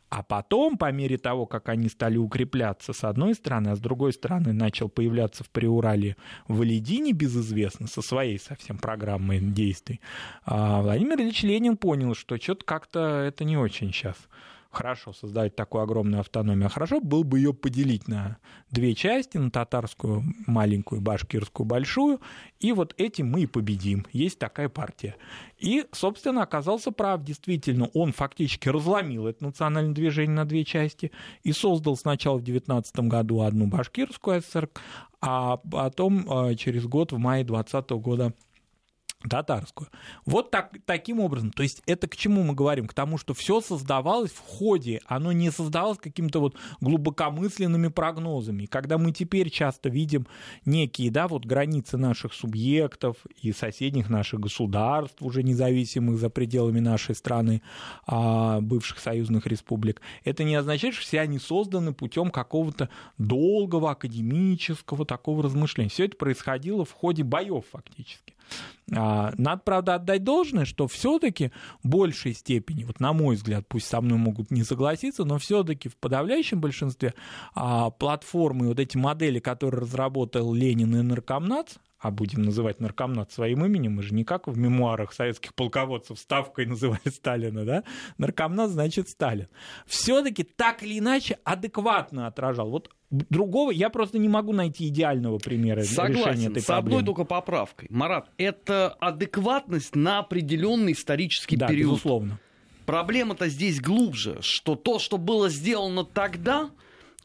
[0.10, 4.14] А потом, по мере того, как они стали укрепляться с одной стороны, а с другой
[4.14, 10.02] стороны начал появляться в Приурале Валедине безызвестно со своей совсем программой действий,
[10.44, 14.16] а Владимир Ильич Ленин понял, что что-то как-то это не очень сейчас
[14.72, 18.38] хорошо создать такую огромную автономию, а хорошо было бы ее поделить на
[18.70, 22.22] две части, на татарскую маленькую, башкирскую большую,
[22.60, 24.06] и вот этим мы и победим.
[24.12, 25.16] Есть такая партия.
[25.58, 27.24] И, собственно, оказался прав.
[27.24, 31.12] Действительно, он фактически разломил это национальное движение на две части
[31.44, 34.70] и создал сначала в 19 году одну башкирскую ССР,
[35.20, 38.34] а потом через год, в мае 20 года,
[39.28, 39.90] татарскую.
[40.26, 41.52] Вот так, таким образом.
[41.52, 42.88] То есть это к чему мы говорим?
[42.88, 48.66] К тому, что все создавалось в ходе, оно не создавалось какими-то вот глубокомысленными прогнозами.
[48.66, 50.26] когда мы теперь часто видим
[50.66, 57.16] некие, да, вот границы наших субъектов и соседних наших государств, уже независимых за пределами нашей
[57.16, 57.62] страны,
[58.06, 65.06] а, бывших союзных республик, это не означает, что все они созданы путем какого-то долгого академического
[65.06, 65.90] такого размышления.
[65.90, 68.36] Все это происходило в ходе боев фактически.
[68.96, 71.52] А, надо, правда, отдать должное, что все-таки
[71.84, 75.90] в большей степени, вот на мой взгляд, пусть со мной могут не согласиться, но все-таки
[75.90, 77.14] в подавляющем большинстве
[77.54, 83.66] а, платформы, вот эти модели, которые разработал Ленин и Наркомнат, а будем называть наркомнат своим
[83.66, 87.84] именем, мы же не как в мемуарах советских полководцев ставкой называли Сталина, да?
[88.18, 89.48] Наркомнат значит Сталин.
[89.86, 92.70] Все-таки так или иначе адекватно отражал.
[92.70, 97.00] Вот другого я просто не могу найти идеального примера Согласен, решения этой с проблемы.
[97.00, 97.88] одной только поправкой.
[97.92, 101.94] Марат, это адекватность на определенный исторический да, период.
[101.94, 102.40] безусловно.
[102.86, 106.72] Проблема-то здесь глубже, что то, что было сделано тогда,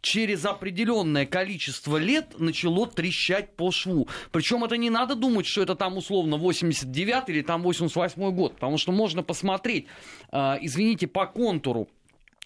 [0.05, 4.07] через определенное количество лет начало трещать по шву.
[4.31, 8.77] Причем это не надо думать, что это там условно 89 или там 88 год, потому
[8.77, 9.87] что можно посмотреть,
[10.31, 11.89] э, извините, по контуру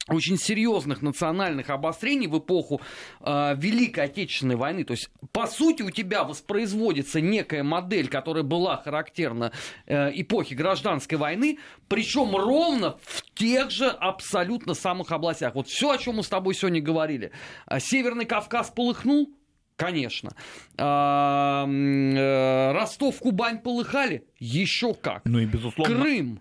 [0.08, 2.80] очень серьезных национальных обострений в эпоху
[3.20, 4.84] э, Великой Отечественной войны.
[4.84, 9.52] То есть, по сути, у тебя воспроизводится некая модель, которая была характерна
[9.86, 15.54] э, эпохе гражданской войны, причем ровно в тех же абсолютно самых областях.
[15.54, 17.32] Вот все, о чем мы с тобой сегодня говорили.
[17.66, 19.30] А Северный Кавказ полыхнул,
[19.78, 20.32] Конечно.
[20.76, 24.24] А, э, Ростов, Кубань полыхали?
[24.40, 25.22] Еще как.
[25.24, 25.94] Ну и безусловно.
[25.94, 26.40] Крым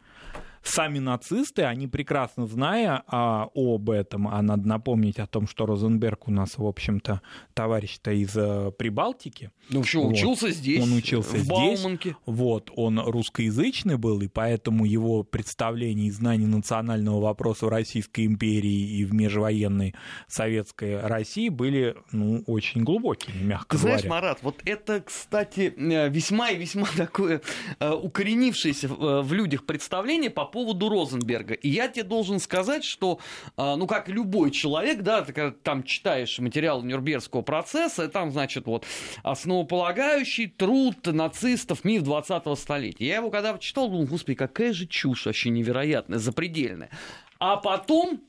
[0.68, 6.28] сами нацисты, они прекрасно зная а, об этом, а надо напомнить о том, что Розенберг
[6.28, 7.22] у нас, в общем-то,
[7.54, 9.52] товарищ-то из а, Прибалтики.
[9.70, 10.14] Ну что, вот.
[10.14, 11.48] учился здесь, Он учился в здесь.
[11.48, 12.16] Бауманке.
[12.26, 18.98] Вот, он русскоязычный был, и поэтому его представление и знание национального вопроса в Российской империи
[18.98, 19.96] и в межвоенной
[20.28, 24.00] советской России были, ну, очень глубокие, мягко Ты говоря.
[24.00, 27.42] знаешь, Марат, вот это, кстати, э, весьма и весьма такое
[27.80, 31.54] э, укоренившееся в людях представление по поводу Розенберга.
[31.54, 33.20] И я тебе должен сказать, что,
[33.58, 38.86] ну, как любой человек, да, ты когда там читаешь материал Нюрнбергского процесса, там, значит, вот,
[39.24, 43.08] основополагающий труд нацистов миф 20-го столетия.
[43.08, 46.90] Я его когда читал, думал, господи, какая же чушь вообще невероятная, запредельная.
[47.40, 48.22] А потом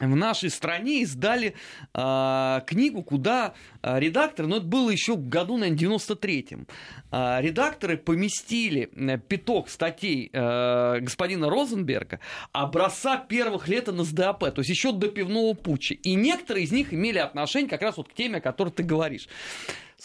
[0.00, 1.54] в нашей стране издали
[1.94, 6.66] э, книгу, куда э, редакторы, ну это было еще в году, наверное, 93-м,
[7.12, 12.18] э, редакторы поместили э, пяток статей э, господина Розенберга
[12.52, 15.94] образца первых лет НСДАП, то есть еще до пивного путча.
[15.94, 19.28] И некоторые из них имели отношение как раз вот к теме, о которой ты говоришь.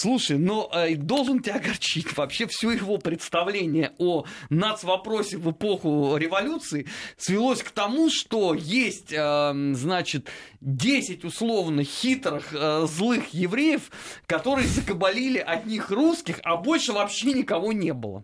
[0.01, 2.15] Слушай, но э, должен тебя огорчить.
[2.15, 9.73] Вообще все его представление о нацвопросе в эпоху революции свелось к тому, что есть, э,
[9.73, 10.29] значит,
[10.61, 13.91] 10 условно хитрых, э, злых евреев,
[14.25, 18.23] которые закабалили одних русских, а больше вообще никого не было.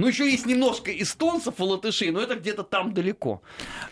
[0.00, 3.42] Ну, еще есть немножко эстонцев и латышей, но это где-то там далеко.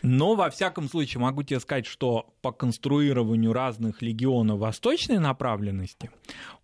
[0.01, 6.11] Но, во всяком случае, могу тебе сказать, что по конструированию разных легионов восточной направленности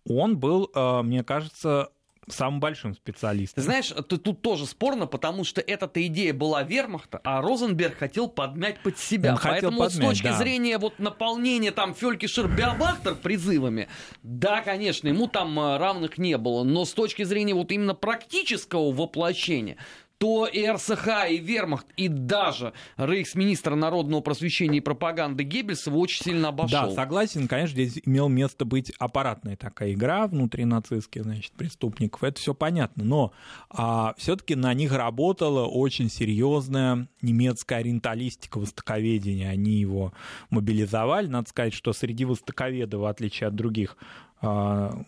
[0.03, 1.89] он был, э, мне кажется,
[2.27, 3.63] самым большим специалистом.
[3.63, 8.79] Знаешь, ты, тут тоже спорно, потому что эта-то идея была вермахта, а Розенберг хотел подмять
[8.81, 9.33] под себя.
[9.33, 10.37] Он Поэтому подмять, с точки да.
[10.37, 13.87] зрения вот наполнения там Фелькишер Биобахтер призывами,
[14.23, 18.91] да, конечно, ему там э, равных не было, но с точки зрения вот именно практического
[18.91, 19.77] воплощения,
[20.17, 26.23] то и РСХ, и Вермахт, и даже рейхсминистр народного просвещения и пропаганды Геббельс его очень
[26.23, 26.89] сильно обошел.
[26.89, 32.39] Да, согласен, конечно, здесь имел место быть аппаратная такая игра внутри нацистских, значит, преступников, это
[32.39, 33.33] все понятно, но
[33.69, 40.13] а, все-таки на них работала очень серьезная немецкая ориенталистика, востоковедение, они его
[40.49, 43.97] мобилизовали, надо сказать, что среди востоковедов, в отличие от других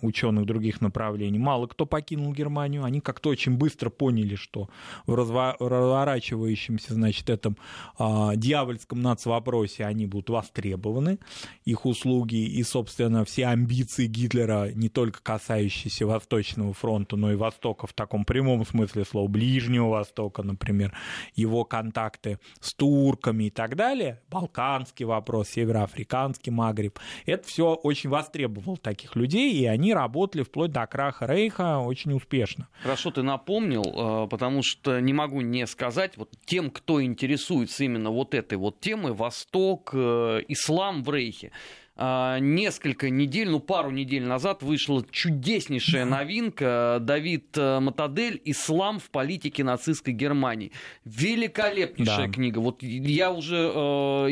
[0.02, 1.38] ученых других направлений.
[1.38, 2.84] Мало кто покинул Германию.
[2.84, 4.70] Они как-то очень быстро поняли, что
[5.06, 7.58] в разворачивающемся, значит, этом
[7.98, 11.20] а, дьявольском нацвопросе они будут востребованы,
[11.66, 17.88] их услуги и, собственно, все амбиции Гитлера, не только касающиеся Восточного фронта, но и Востока
[17.88, 20.96] в таком прямом смысле слова, Ближнего Востока, например,
[21.36, 28.78] его контакты с турками и так далее, балканский вопрос, североафриканский Магриб, это все очень востребовал
[28.78, 32.68] таких людей, и они работали вплоть до краха Рейха очень успешно.
[32.82, 38.12] Хорошо, ты напомнил, э, потому что не могу не сказать, вот тем, кто интересуется именно
[38.12, 41.52] вот этой вот темой, Восток, э, ислам в Рейхе,
[41.98, 49.64] несколько недель, ну пару недель назад вышла чудеснейшая новинка Давид э, Матадель «Ислам в политике
[49.64, 50.72] нацистской Германии».
[51.06, 52.34] Великолепнейшая Да.
[52.34, 52.60] книга.
[52.60, 53.70] Вот я уже э,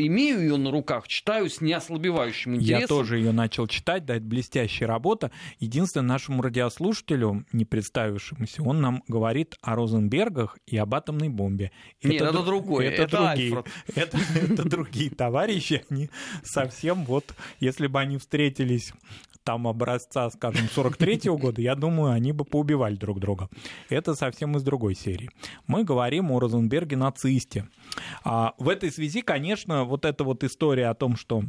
[0.05, 2.81] имею ее на руках, читаю с неослабевающим интересом.
[2.81, 5.31] Я тоже ее начал читать, да, это блестящая работа.
[5.59, 11.71] Единственное, нашему радиослушателю, не представившемуся, он нам говорит о Розенбергах и об атомной бомбе.
[12.03, 13.55] Нет, это дру- другое, Это, это другие.
[13.57, 13.65] Альфред.
[13.95, 16.09] Это, это другие товарищи, они
[16.43, 18.93] совсем вот, если бы они встретились
[19.43, 23.47] там образца, скажем, 43-го года, я думаю, они бы поубивали друг друга.
[23.89, 25.29] Это совсем из другой серии.
[25.67, 27.67] Мы говорим о Розенберге-нацисте.
[28.23, 31.43] А в этой связи, конечно, вот эта вот история о том, что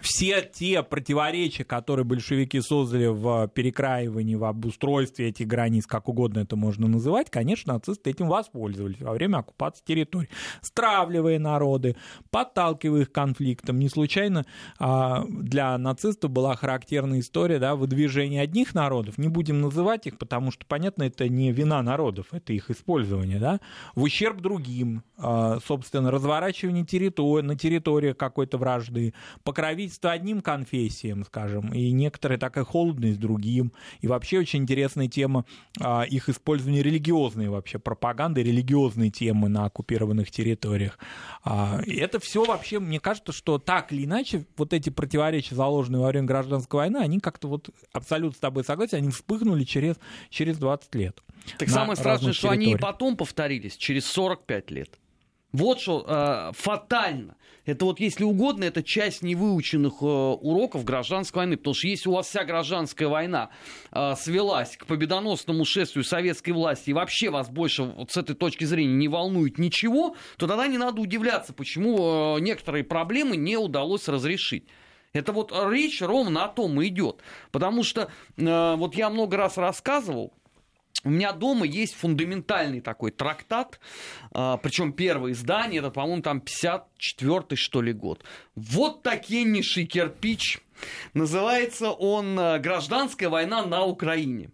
[0.00, 6.56] все те противоречия, которые большевики создали в перекраивании, в обустройстве этих границ, как угодно это
[6.56, 10.28] можно называть, конечно, нацисты этим воспользовались во время оккупации территорий,
[10.62, 11.96] стравливая народы,
[12.30, 13.78] подталкивая их к конфликтам.
[13.78, 14.46] Не случайно
[14.78, 20.50] а, для нацистов была характерная история да, выдвижения одних народов, не будем называть их, потому
[20.50, 23.60] что, понятно, это не вина народов, это их использование, да,
[23.94, 31.72] в ущерб другим, а, собственно, разворачивание территории, на территории какой-то вражды, покровительство одним конфессиям, скажем,
[31.72, 33.72] и некоторая такая холодность другим.
[34.00, 35.44] И вообще очень интересная тема
[35.80, 40.98] а, их использования религиозной вообще пропаганды, религиозной темы на оккупированных территориях.
[41.44, 46.00] А, и это все вообще, мне кажется, что так или иначе, вот эти противоречия, заложенные
[46.00, 49.96] во время гражданской войны, они как-то вот абсолютно с тобой согласен, они вспыхнули через,
[50.30, 51.22] через 20 лет.
[51.58, 54.98] Так самое страшное, что они и потом повторились через 45 лет.
[55.52, 57.36] Вот что э, фатально.
[57.68, 61.58] Это вот, если угодно, это часть невыученных э, уроков гражданской войны.
[61.58, 63.50] Потому что если у вас вся гражданская война
[63.92, 68.64] э, свелась к победоносному шествию советской власти, и вообще вас больше вот с этой точки
[68.64, 74.08] зрения не волнует ничего, то тогда не надо удивляться, почему э, некоторые проблемы не удалось
[74.08, 74.64] разрешить.
[75.12, 77.20] Это вот речь ровно о том и идет.
[77.50, 80.32] Потому что э, вот я много раз рассказывал,
[81.04, 83.78] у меня дома есть фундаментальный такой трактат,
[84.32, 88.24] причем первое издание, это, по-моему, там 54-й, что ли, год.
[88.56, 90.60] Вот такеннейший кирпич.
[91.14, 94.50] Называется он э, «Гражданская война на Украине».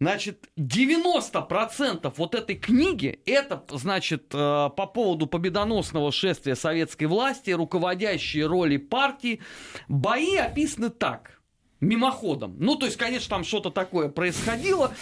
[0.00, 8.46] Значит, 90% вот этой книги, это, значит, э, по поводу победоносного шествия советской власти, руководящие
[8.46, 9.40] роли партии,
[9.88, 11.42] бои описаны так,
[11.80, 12.56] мимоходом.
[12.58, 14.94] Ну, то есть, конечно, там что-то такое происходило,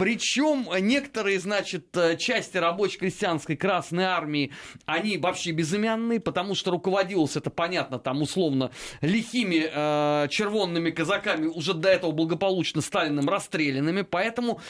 [0.00, 4.50] причем некоторые, значит, э, части рабоче-крестьянской Красной Армии,
[4.86, 8.70] они вообще безымянные, потому что руководилось это, понятно, там условно
[9.02, 14.62] лихими э, червонными казаками, уже до этого благополучно Сталиным расстрелянными, поэтому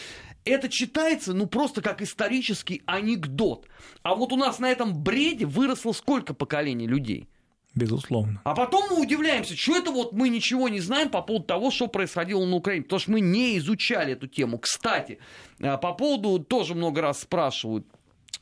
[0.45, 3.69] это читается, ну, просто как исторический анекдот.
[4.03, 7.29] А вот у нас на этом бреде выросло сколько поколений людей?
[7.75, 8.41] Безусловно.
[8.45, 11.87] А потом мы удивляемся, что это вот мы ничего не знаем по поводу того, что
[11.87, 14.59] происходило на Украине, потому что мы не изучали эту тему.
[14.59, 15.19] Кстати,
[15.61, 17.87] а, по поводу тоже много раз спрашивают.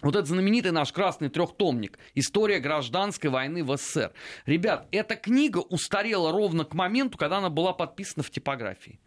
[0.00, 4.12] Вот этот знаменитый наш красный трехтомник «История гражданской войны в СССР».
[4.46, 9.00] Ребят, эта книга устарела ровно к моменту, когда она была подписана в типографии.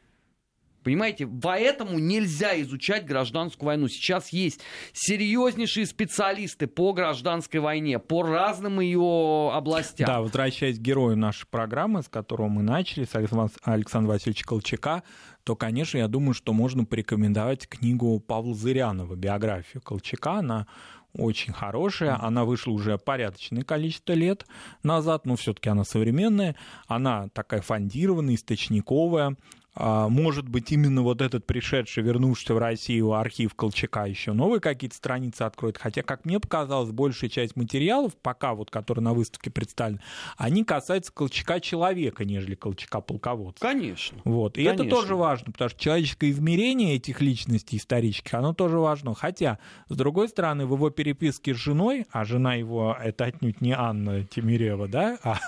[0.83, 3.87] Понимаете, поэтому нельзя изучать гражданскую войну.
[3.87, 4.61] Сейчас есть
[4.93, 10.07] серьезнейшие специалисты по гражданской войне, по разным ее областям.
[10.07, 13.15] Да, возвращаясь к герою нашей программы, с которого мы начали, с
[13.63, 15.03] Александра Васильевича Колчака,
[15.43, 20.33] то, конечно, я думаю, что можно порекомендовать книгу Павла Зырянова, биографию Колчака.
[20.39, 20.67] Она
[21.13, 24.45] очень хорошая, она вышла уже порядочное количество лет
[24.83, 26.55] назад, но все-таки она современная,
[26.87, 29.35] она такая фондированная, источниковая,
[29.75, 35.43] может быть, именно вот этот пришедший, вернувшийся в Россию архив Колчака еще новые какие-то страницы
[35.43, 35.77] откроет.
[35.77, 40.01] Хотя, как мне показалось, большая часть материалов, пока вот, которые на выставке представлены,
[40.37, 43.61] они касаются Колчака человека, нежели Колчака полководца.
[43.61, 44.19] Конечно.
[44.25, 44.57] Вот.
[44.57, 44.83] И Конечно.
[44.83, 49.13] это тоже важно, потому что человеческое измерение этих личностей исторических, оно тоже важно.
[49.13, 53.71] Хотя, с другой стороны, в его переписке с женой, а жена его, это отнюдь не
[53.71, 55.39] Анна Тимирева, да, а,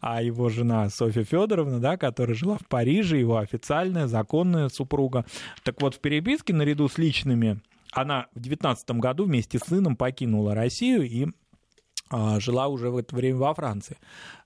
[0.00, 5.24] а его жена Софья Федоровна, да, которая жила в Париже, его официальная, законная супруга.
[5.62, 7.60] Так вот, в переписке наряду с личными
[7.92, 11.26] она в 19 году вместе с сыном покинула Россию и
[12.10, 13.98] а, жила уже в это время во Франции.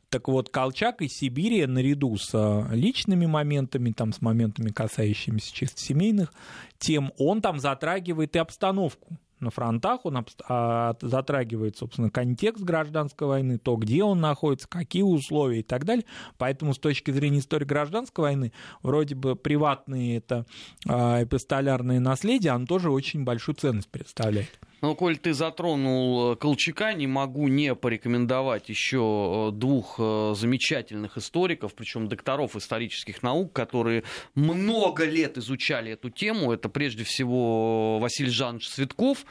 [0.09, 5.81] Так вот, Колчак из Сибири наряду с а, личными моментами, там, с моментами, касающимися чисто
[5.81, 6.33] семейных
[6.79, 13.59] тем, он там затрагивает и обстановку на фронтах, он а, затрагивает, собственно, контекст гражданской войны,
[13.59, 16.05] то, где он находится, какие условия и так далее.
[16.39, 20.47] Поэтому с точки зрения истории гражданской войны, вроде бы приватные это
[20.89, 24.59] а, эпистолярное наследие, оно тоже очень большую ценность представляет.
[24.83, 31.17] Ну, коль ты затронул э, Колчака, не могу не порекомендовать еще э, двух э, замечательных
[31.17, 34.05] историков, причем докторов исторических наук, которые
[34.35, 36.53] много лет изучали эту тему.
[36.53, 39.25] Это прежде всего Василий Жанович Цветков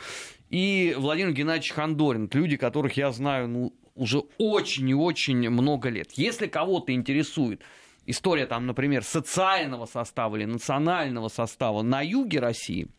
[0.50, 2.28] и Владимир Геннадьевич Хандорин.
[2.34, 6.12] Люди, которых я знаю ну, уже очень и очень много лет.
[6.14, 7.62] Если кого-то интересует
[8.08, 12.88] история, там, например, социального состава или национального состава на юге России–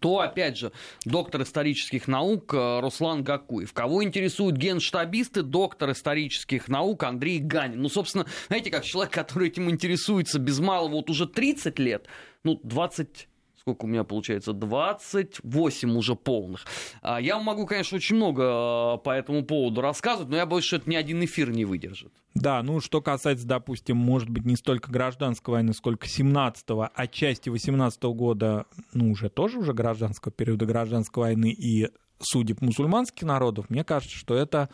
[0.00, 0.72] то, опять же,
[1.04, 3.72] доктор исторических наук э, Руслан Гакуев.
[3.72, 7.82] Кого интересуют генштабисты, доктор исторических наук Андрей Ганин.
[7.82, 12.06] Ну, собственно, знаете, как человек, который этим интересуется без малого вот уже 30 лет,
[12.44, 13.28] ну, 20
[13.64, 16.66] сколько у меня получается, 28 уже полных.
[17.00, 20.76] А, я могу, конечно, очень много э, по этому поводу рассказывать, но я боюсь, что
[20.76, 22.12] это ни один эфир не выдержит.
[22.34, 27.48] Да, ну что касается, допустим, может быть, не столько гражданской войны, сколько 17-го, а части
[27.48, 31.88] 18-го года, ну, уже тоже уже гражданского периода гражданской войны и
[32.24, 34.68] судеб мусульманских народов, мне кажется, что это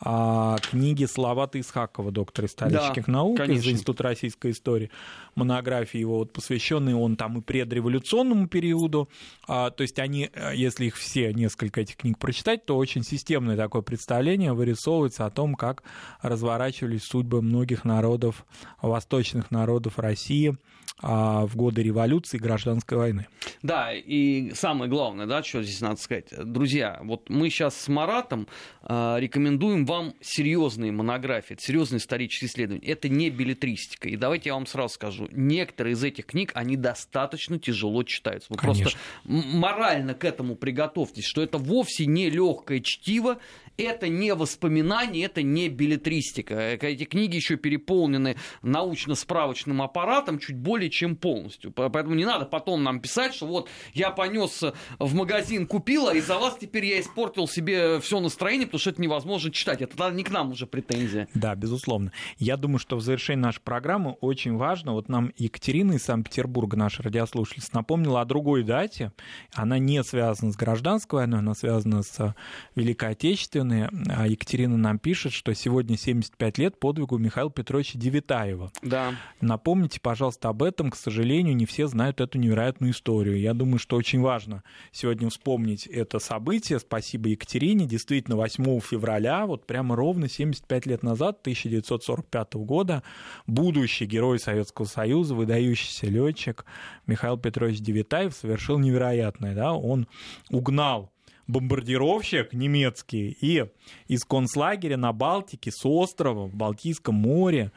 [0.00, 3.68] а, книги Славата Исхакова, доктора исторических да, наук конечно.
[3.68, 4.90] из Института российской истории,
[5.34, 9.08] монографии его вот, посвященные он там и предреволюционному периоду,
[9.48, 13.56] а, то есть они, э, если их все, несколько этих книг прочитать, то очень системное
[13.56, 15.82] такое представление вырисовывается о том, как
[16.20, 18.44] разворачивались судьбы многих народов,
[18.82, 20.56] восточных народов России
[21.02, 23.26] в годы революции и гражданской войны.
[23.62, 28.48] Да, и самое главное, да, что здесь надо сказать, друзья, вот мы сейчас с Маратом
[28.82, 32.86] э, рекомендуем вам серьезные монографии, серьезные исторические исследования.
[32.86, 34.08] Это не билетристика.
[34.08, 38.48] И давайте я вам сразу скажу, некоторые из этих книг, они достаточно тяжело читаются.
[38.50, 38.82] Вы Конечно.
[38.82, 43.38] просто морально к этому приготовьтесь, что это вовсе не легкое чтиво,
[43.76, 46.54] это не воспоминания, это не билетристика.
[46.54, 51.72] Эти книги еще переполнены научно-справочным аппаратом чуть более чем полностью.
[51.72, 54.62] Поэтому не надо потом нам писать, что вот я понес
[54.98, 59.02] в магазин, купил, а из-за вас теперь я испортил себе все настроение, потому что это
[59.02, 59.82] невозможно читать.
[59.82, 61.28] Это не к нам уже претензия.
[61.34, 62.12] Да, безусловно.
[62.38, 67.02] Я думаю, что в завершении нашей программы очень важно, вот нам Екатерина из Санкт-Петербурга, наша
[67.02, 69.12] радиослушательница, напомнила о другой дате.
[69.52, 72.34] Она не связана с гражданской войной, она связана с
[72.74, 78.72] Великой Отечественной а Екатерина нам пишет, что сегодня 75 лет подвигу Михаила Петровича Девитаева.
[78.82, 79.14] Да.
[79.40, 80.75] Напомните, пожалуйста, об этом.
[80.84, 83.40] К сожалению, не все знают эту невероятную историю.
[83.40, 84.62] Я думаю, что очень важно
[84.92, 86.78] сегодня вспомнить это событие.
[86.78, 87.86] Спасибо Екатерине.
[87.86, 93.02] Действительно, 8 февраля, вот прямо ровно 75 лет назад, 1945 года,
[93.46, 96.64] будущий герой Советского Союза, выдающийся летчик
[97.06, 99.54] Михаил Петрович Девитаев совершил невероятное.
[99.54, 99.72] Да?
[99.72, 100.06] Он
[100.50, 101.10] угнал
[101.46, 103.66] бомбардировщик немецкий, и
[104.08, 107.72] из концлагеря на Балтике с острова в Балтийском море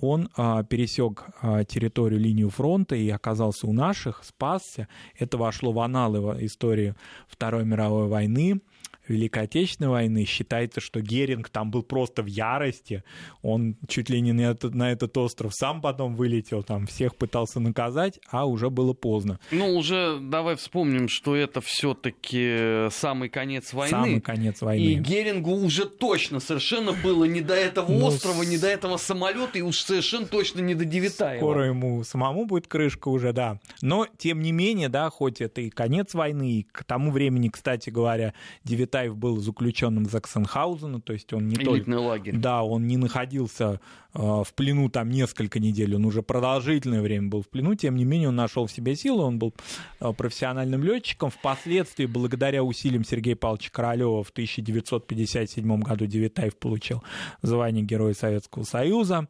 [0.00, 4.88] он а, пересек а, территорию линию фронта и оказался у наших, спасся.
[5.18, 6.94] Это вошло в аналы истории
[7.28, 8.60] Второй мировой войны.
[9.08, 10.24] Великой Отечественной войны.
[10.24, 13.04] Считается, что Геринг там был просто в ярости.
[13.42, 17.60] Он чуть ли не на этот, на этот остров сам потом вылетел, там всех пытался
[17.60, 19.38] наказать, а уже было поздно.
[19.50, 23.90] Ну, уже давай вспомним, что это все-таки самый конец войны.
[23.90, 24.82] Самый конец войны.
[24.82, 29.58] И Герингу уже точно совершенно было не до этого ну, острова, не до этого самолета,
[29.58, 31.40] и уж совершенно точно не до Девятаева.
[31.40, 33.60] Скоро ему самому будет крышка уже, да.
[33.82, 37.90] Но, тем не менее, да, хоть это и конец войны, и к тому времени, кстати
[37.90, 38.34] говоря,
[38.64, 41.98] Девятаев Цветаев был заключенным Заксенхаузена, то есть он не Элитный только...
[41.98, 42.36] лагерь.
[42.36, 43.80] Да, он не находился
[44.14, 48.28] в плену там несколько недель, он уже продолжительное время был в плену, тем не менее
[48.28, 49.54] он нашел в себе силы, он был
[50.00, 51.30] э, профессиональным летчиком.
[51.30, 57.02] Впоследствии, благодаря усилиям Сергея Павловича Королева, в 1957 году Девятаев получил
[57.42, 59.28] звание Героя Советского Союза.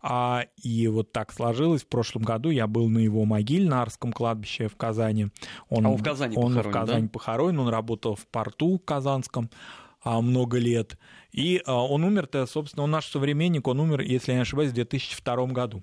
[0.00, 1.82] А, и вот так сложилось.
[1.82, 5.28] В прошлом году я был на его могиле на Арском кладбище в Казани.
[5.68, 7.08] Он, а он в Казани он похоронен, в Казани да?
[7.08, 9.50] похоронен, он работал в порту Казанском
[10.02, 10.98] а, много лет.
[11.32, 14.74] И а, он умер-то, собственно, он наш современник, он умер, если я не ошибаюсь, в
[14.74, 15.82] 2002 году.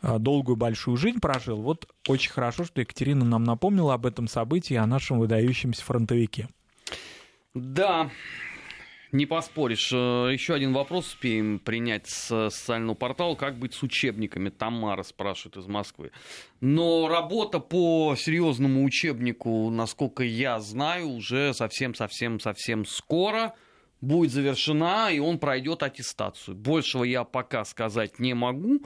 [0.00, 1.60] А, долгую большую жизнь прожил.
[1.60, 6.48] Вот очень хорошо, что Екатерина нам напомнила об этом событии, о нашем выдающемся фронтовике.
[7.54, 8.10] Да,
[9.10, 9.90] не поспоришь.
[9.92, 13.34] Э, Еще один вопрос успеем принять с социального портала.
[13.34, 14.50] Как быть с учебниками?
[14.50, 16.10] Тамара спрашивает из Москвы.
[16.60, 23.54] Но работа по серьезному учебнику, насколько я знаю, уже совсем-совсем-совсем скоро
[24.00, 26.56] будет завершена, и он пройдет аттестацию.
[26.56, 28.80] Большего я пока сказать не могу.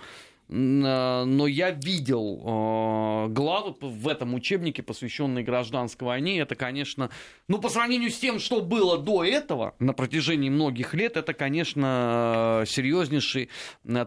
[0.53, 6.41] Э, но я видел э, главу в этом учебнике, посвященной гражданской войне.
[6.41, 7.11] Это, конечно,
[7.49, 12.63] ну, по сравнению с тем, что было до этого, на протяжении многих лет, это, конечно,
[12.63, 13.49] э, серьезнейший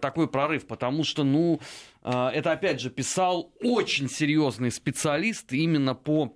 [0.01, 1.59] такой прорыв, потому что, ну,
[2.03, 6.35] это, опять же, писал очень серьезный специалист именно по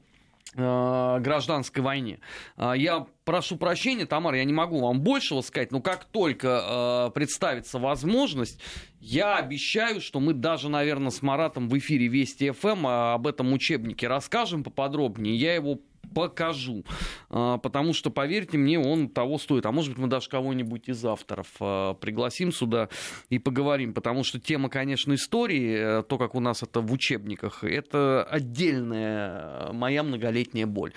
[0.56, 2.20] гражданской войне.
[2.58, 7.12] Э, я прошу прощения, Тамара, я не могу вам большего сказать, но как только э,
[7.14, 8.60] представится возможность,
[9.00, 13.54] я обещаю, что мы даже, наверное, с Маратом в эфире Вести ФМ эм, об этом
[13.54, 15.36] учебнике расскажем поподробнее.
[15.36, 15.80] Я его
[16.14, 16.86] покажу.
[17.30, 19.66] А, потому что, поверьте мне, он того стоит.
[19.66, 22.90] А может быть, мы даже кого-нибудь из авторов а, пригласим сюда
[23.30, 23.94] и поговорим.
[23.94, 29.72] Потому что тема, конечно, истории, э, то, как у нас это в учебниках, это отдельная
[29.74, 30.94] моя многолетняя боль.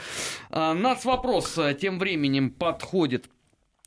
[0.51, 3.42] А, Нац вопрос э, тем временем подходит Э,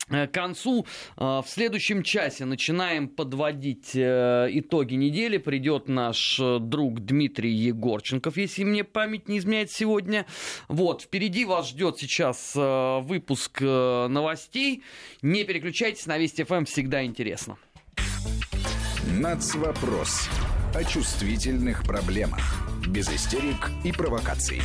[0.08, 0.86] к концу.
[1.16, 5.38] Э, в следующем часе начинаем подводить э, итоги недели.
[5.38, 10.26] Придет наш друг Дмитрий Егорченков, если мне память не изменяет сегодня.
[10.68, 14.82] Вот, впереди вас ждет сейчас выпуск новостей.
[15.22, 17.58] Не переключайтесь, на Вести ФМ всегда интересно.
[19.06, 20.28] Нацвопрос
[20.74, 22.40] о чувствительных проблемах.
[22.88, 24.60] Без истерик и провокаций.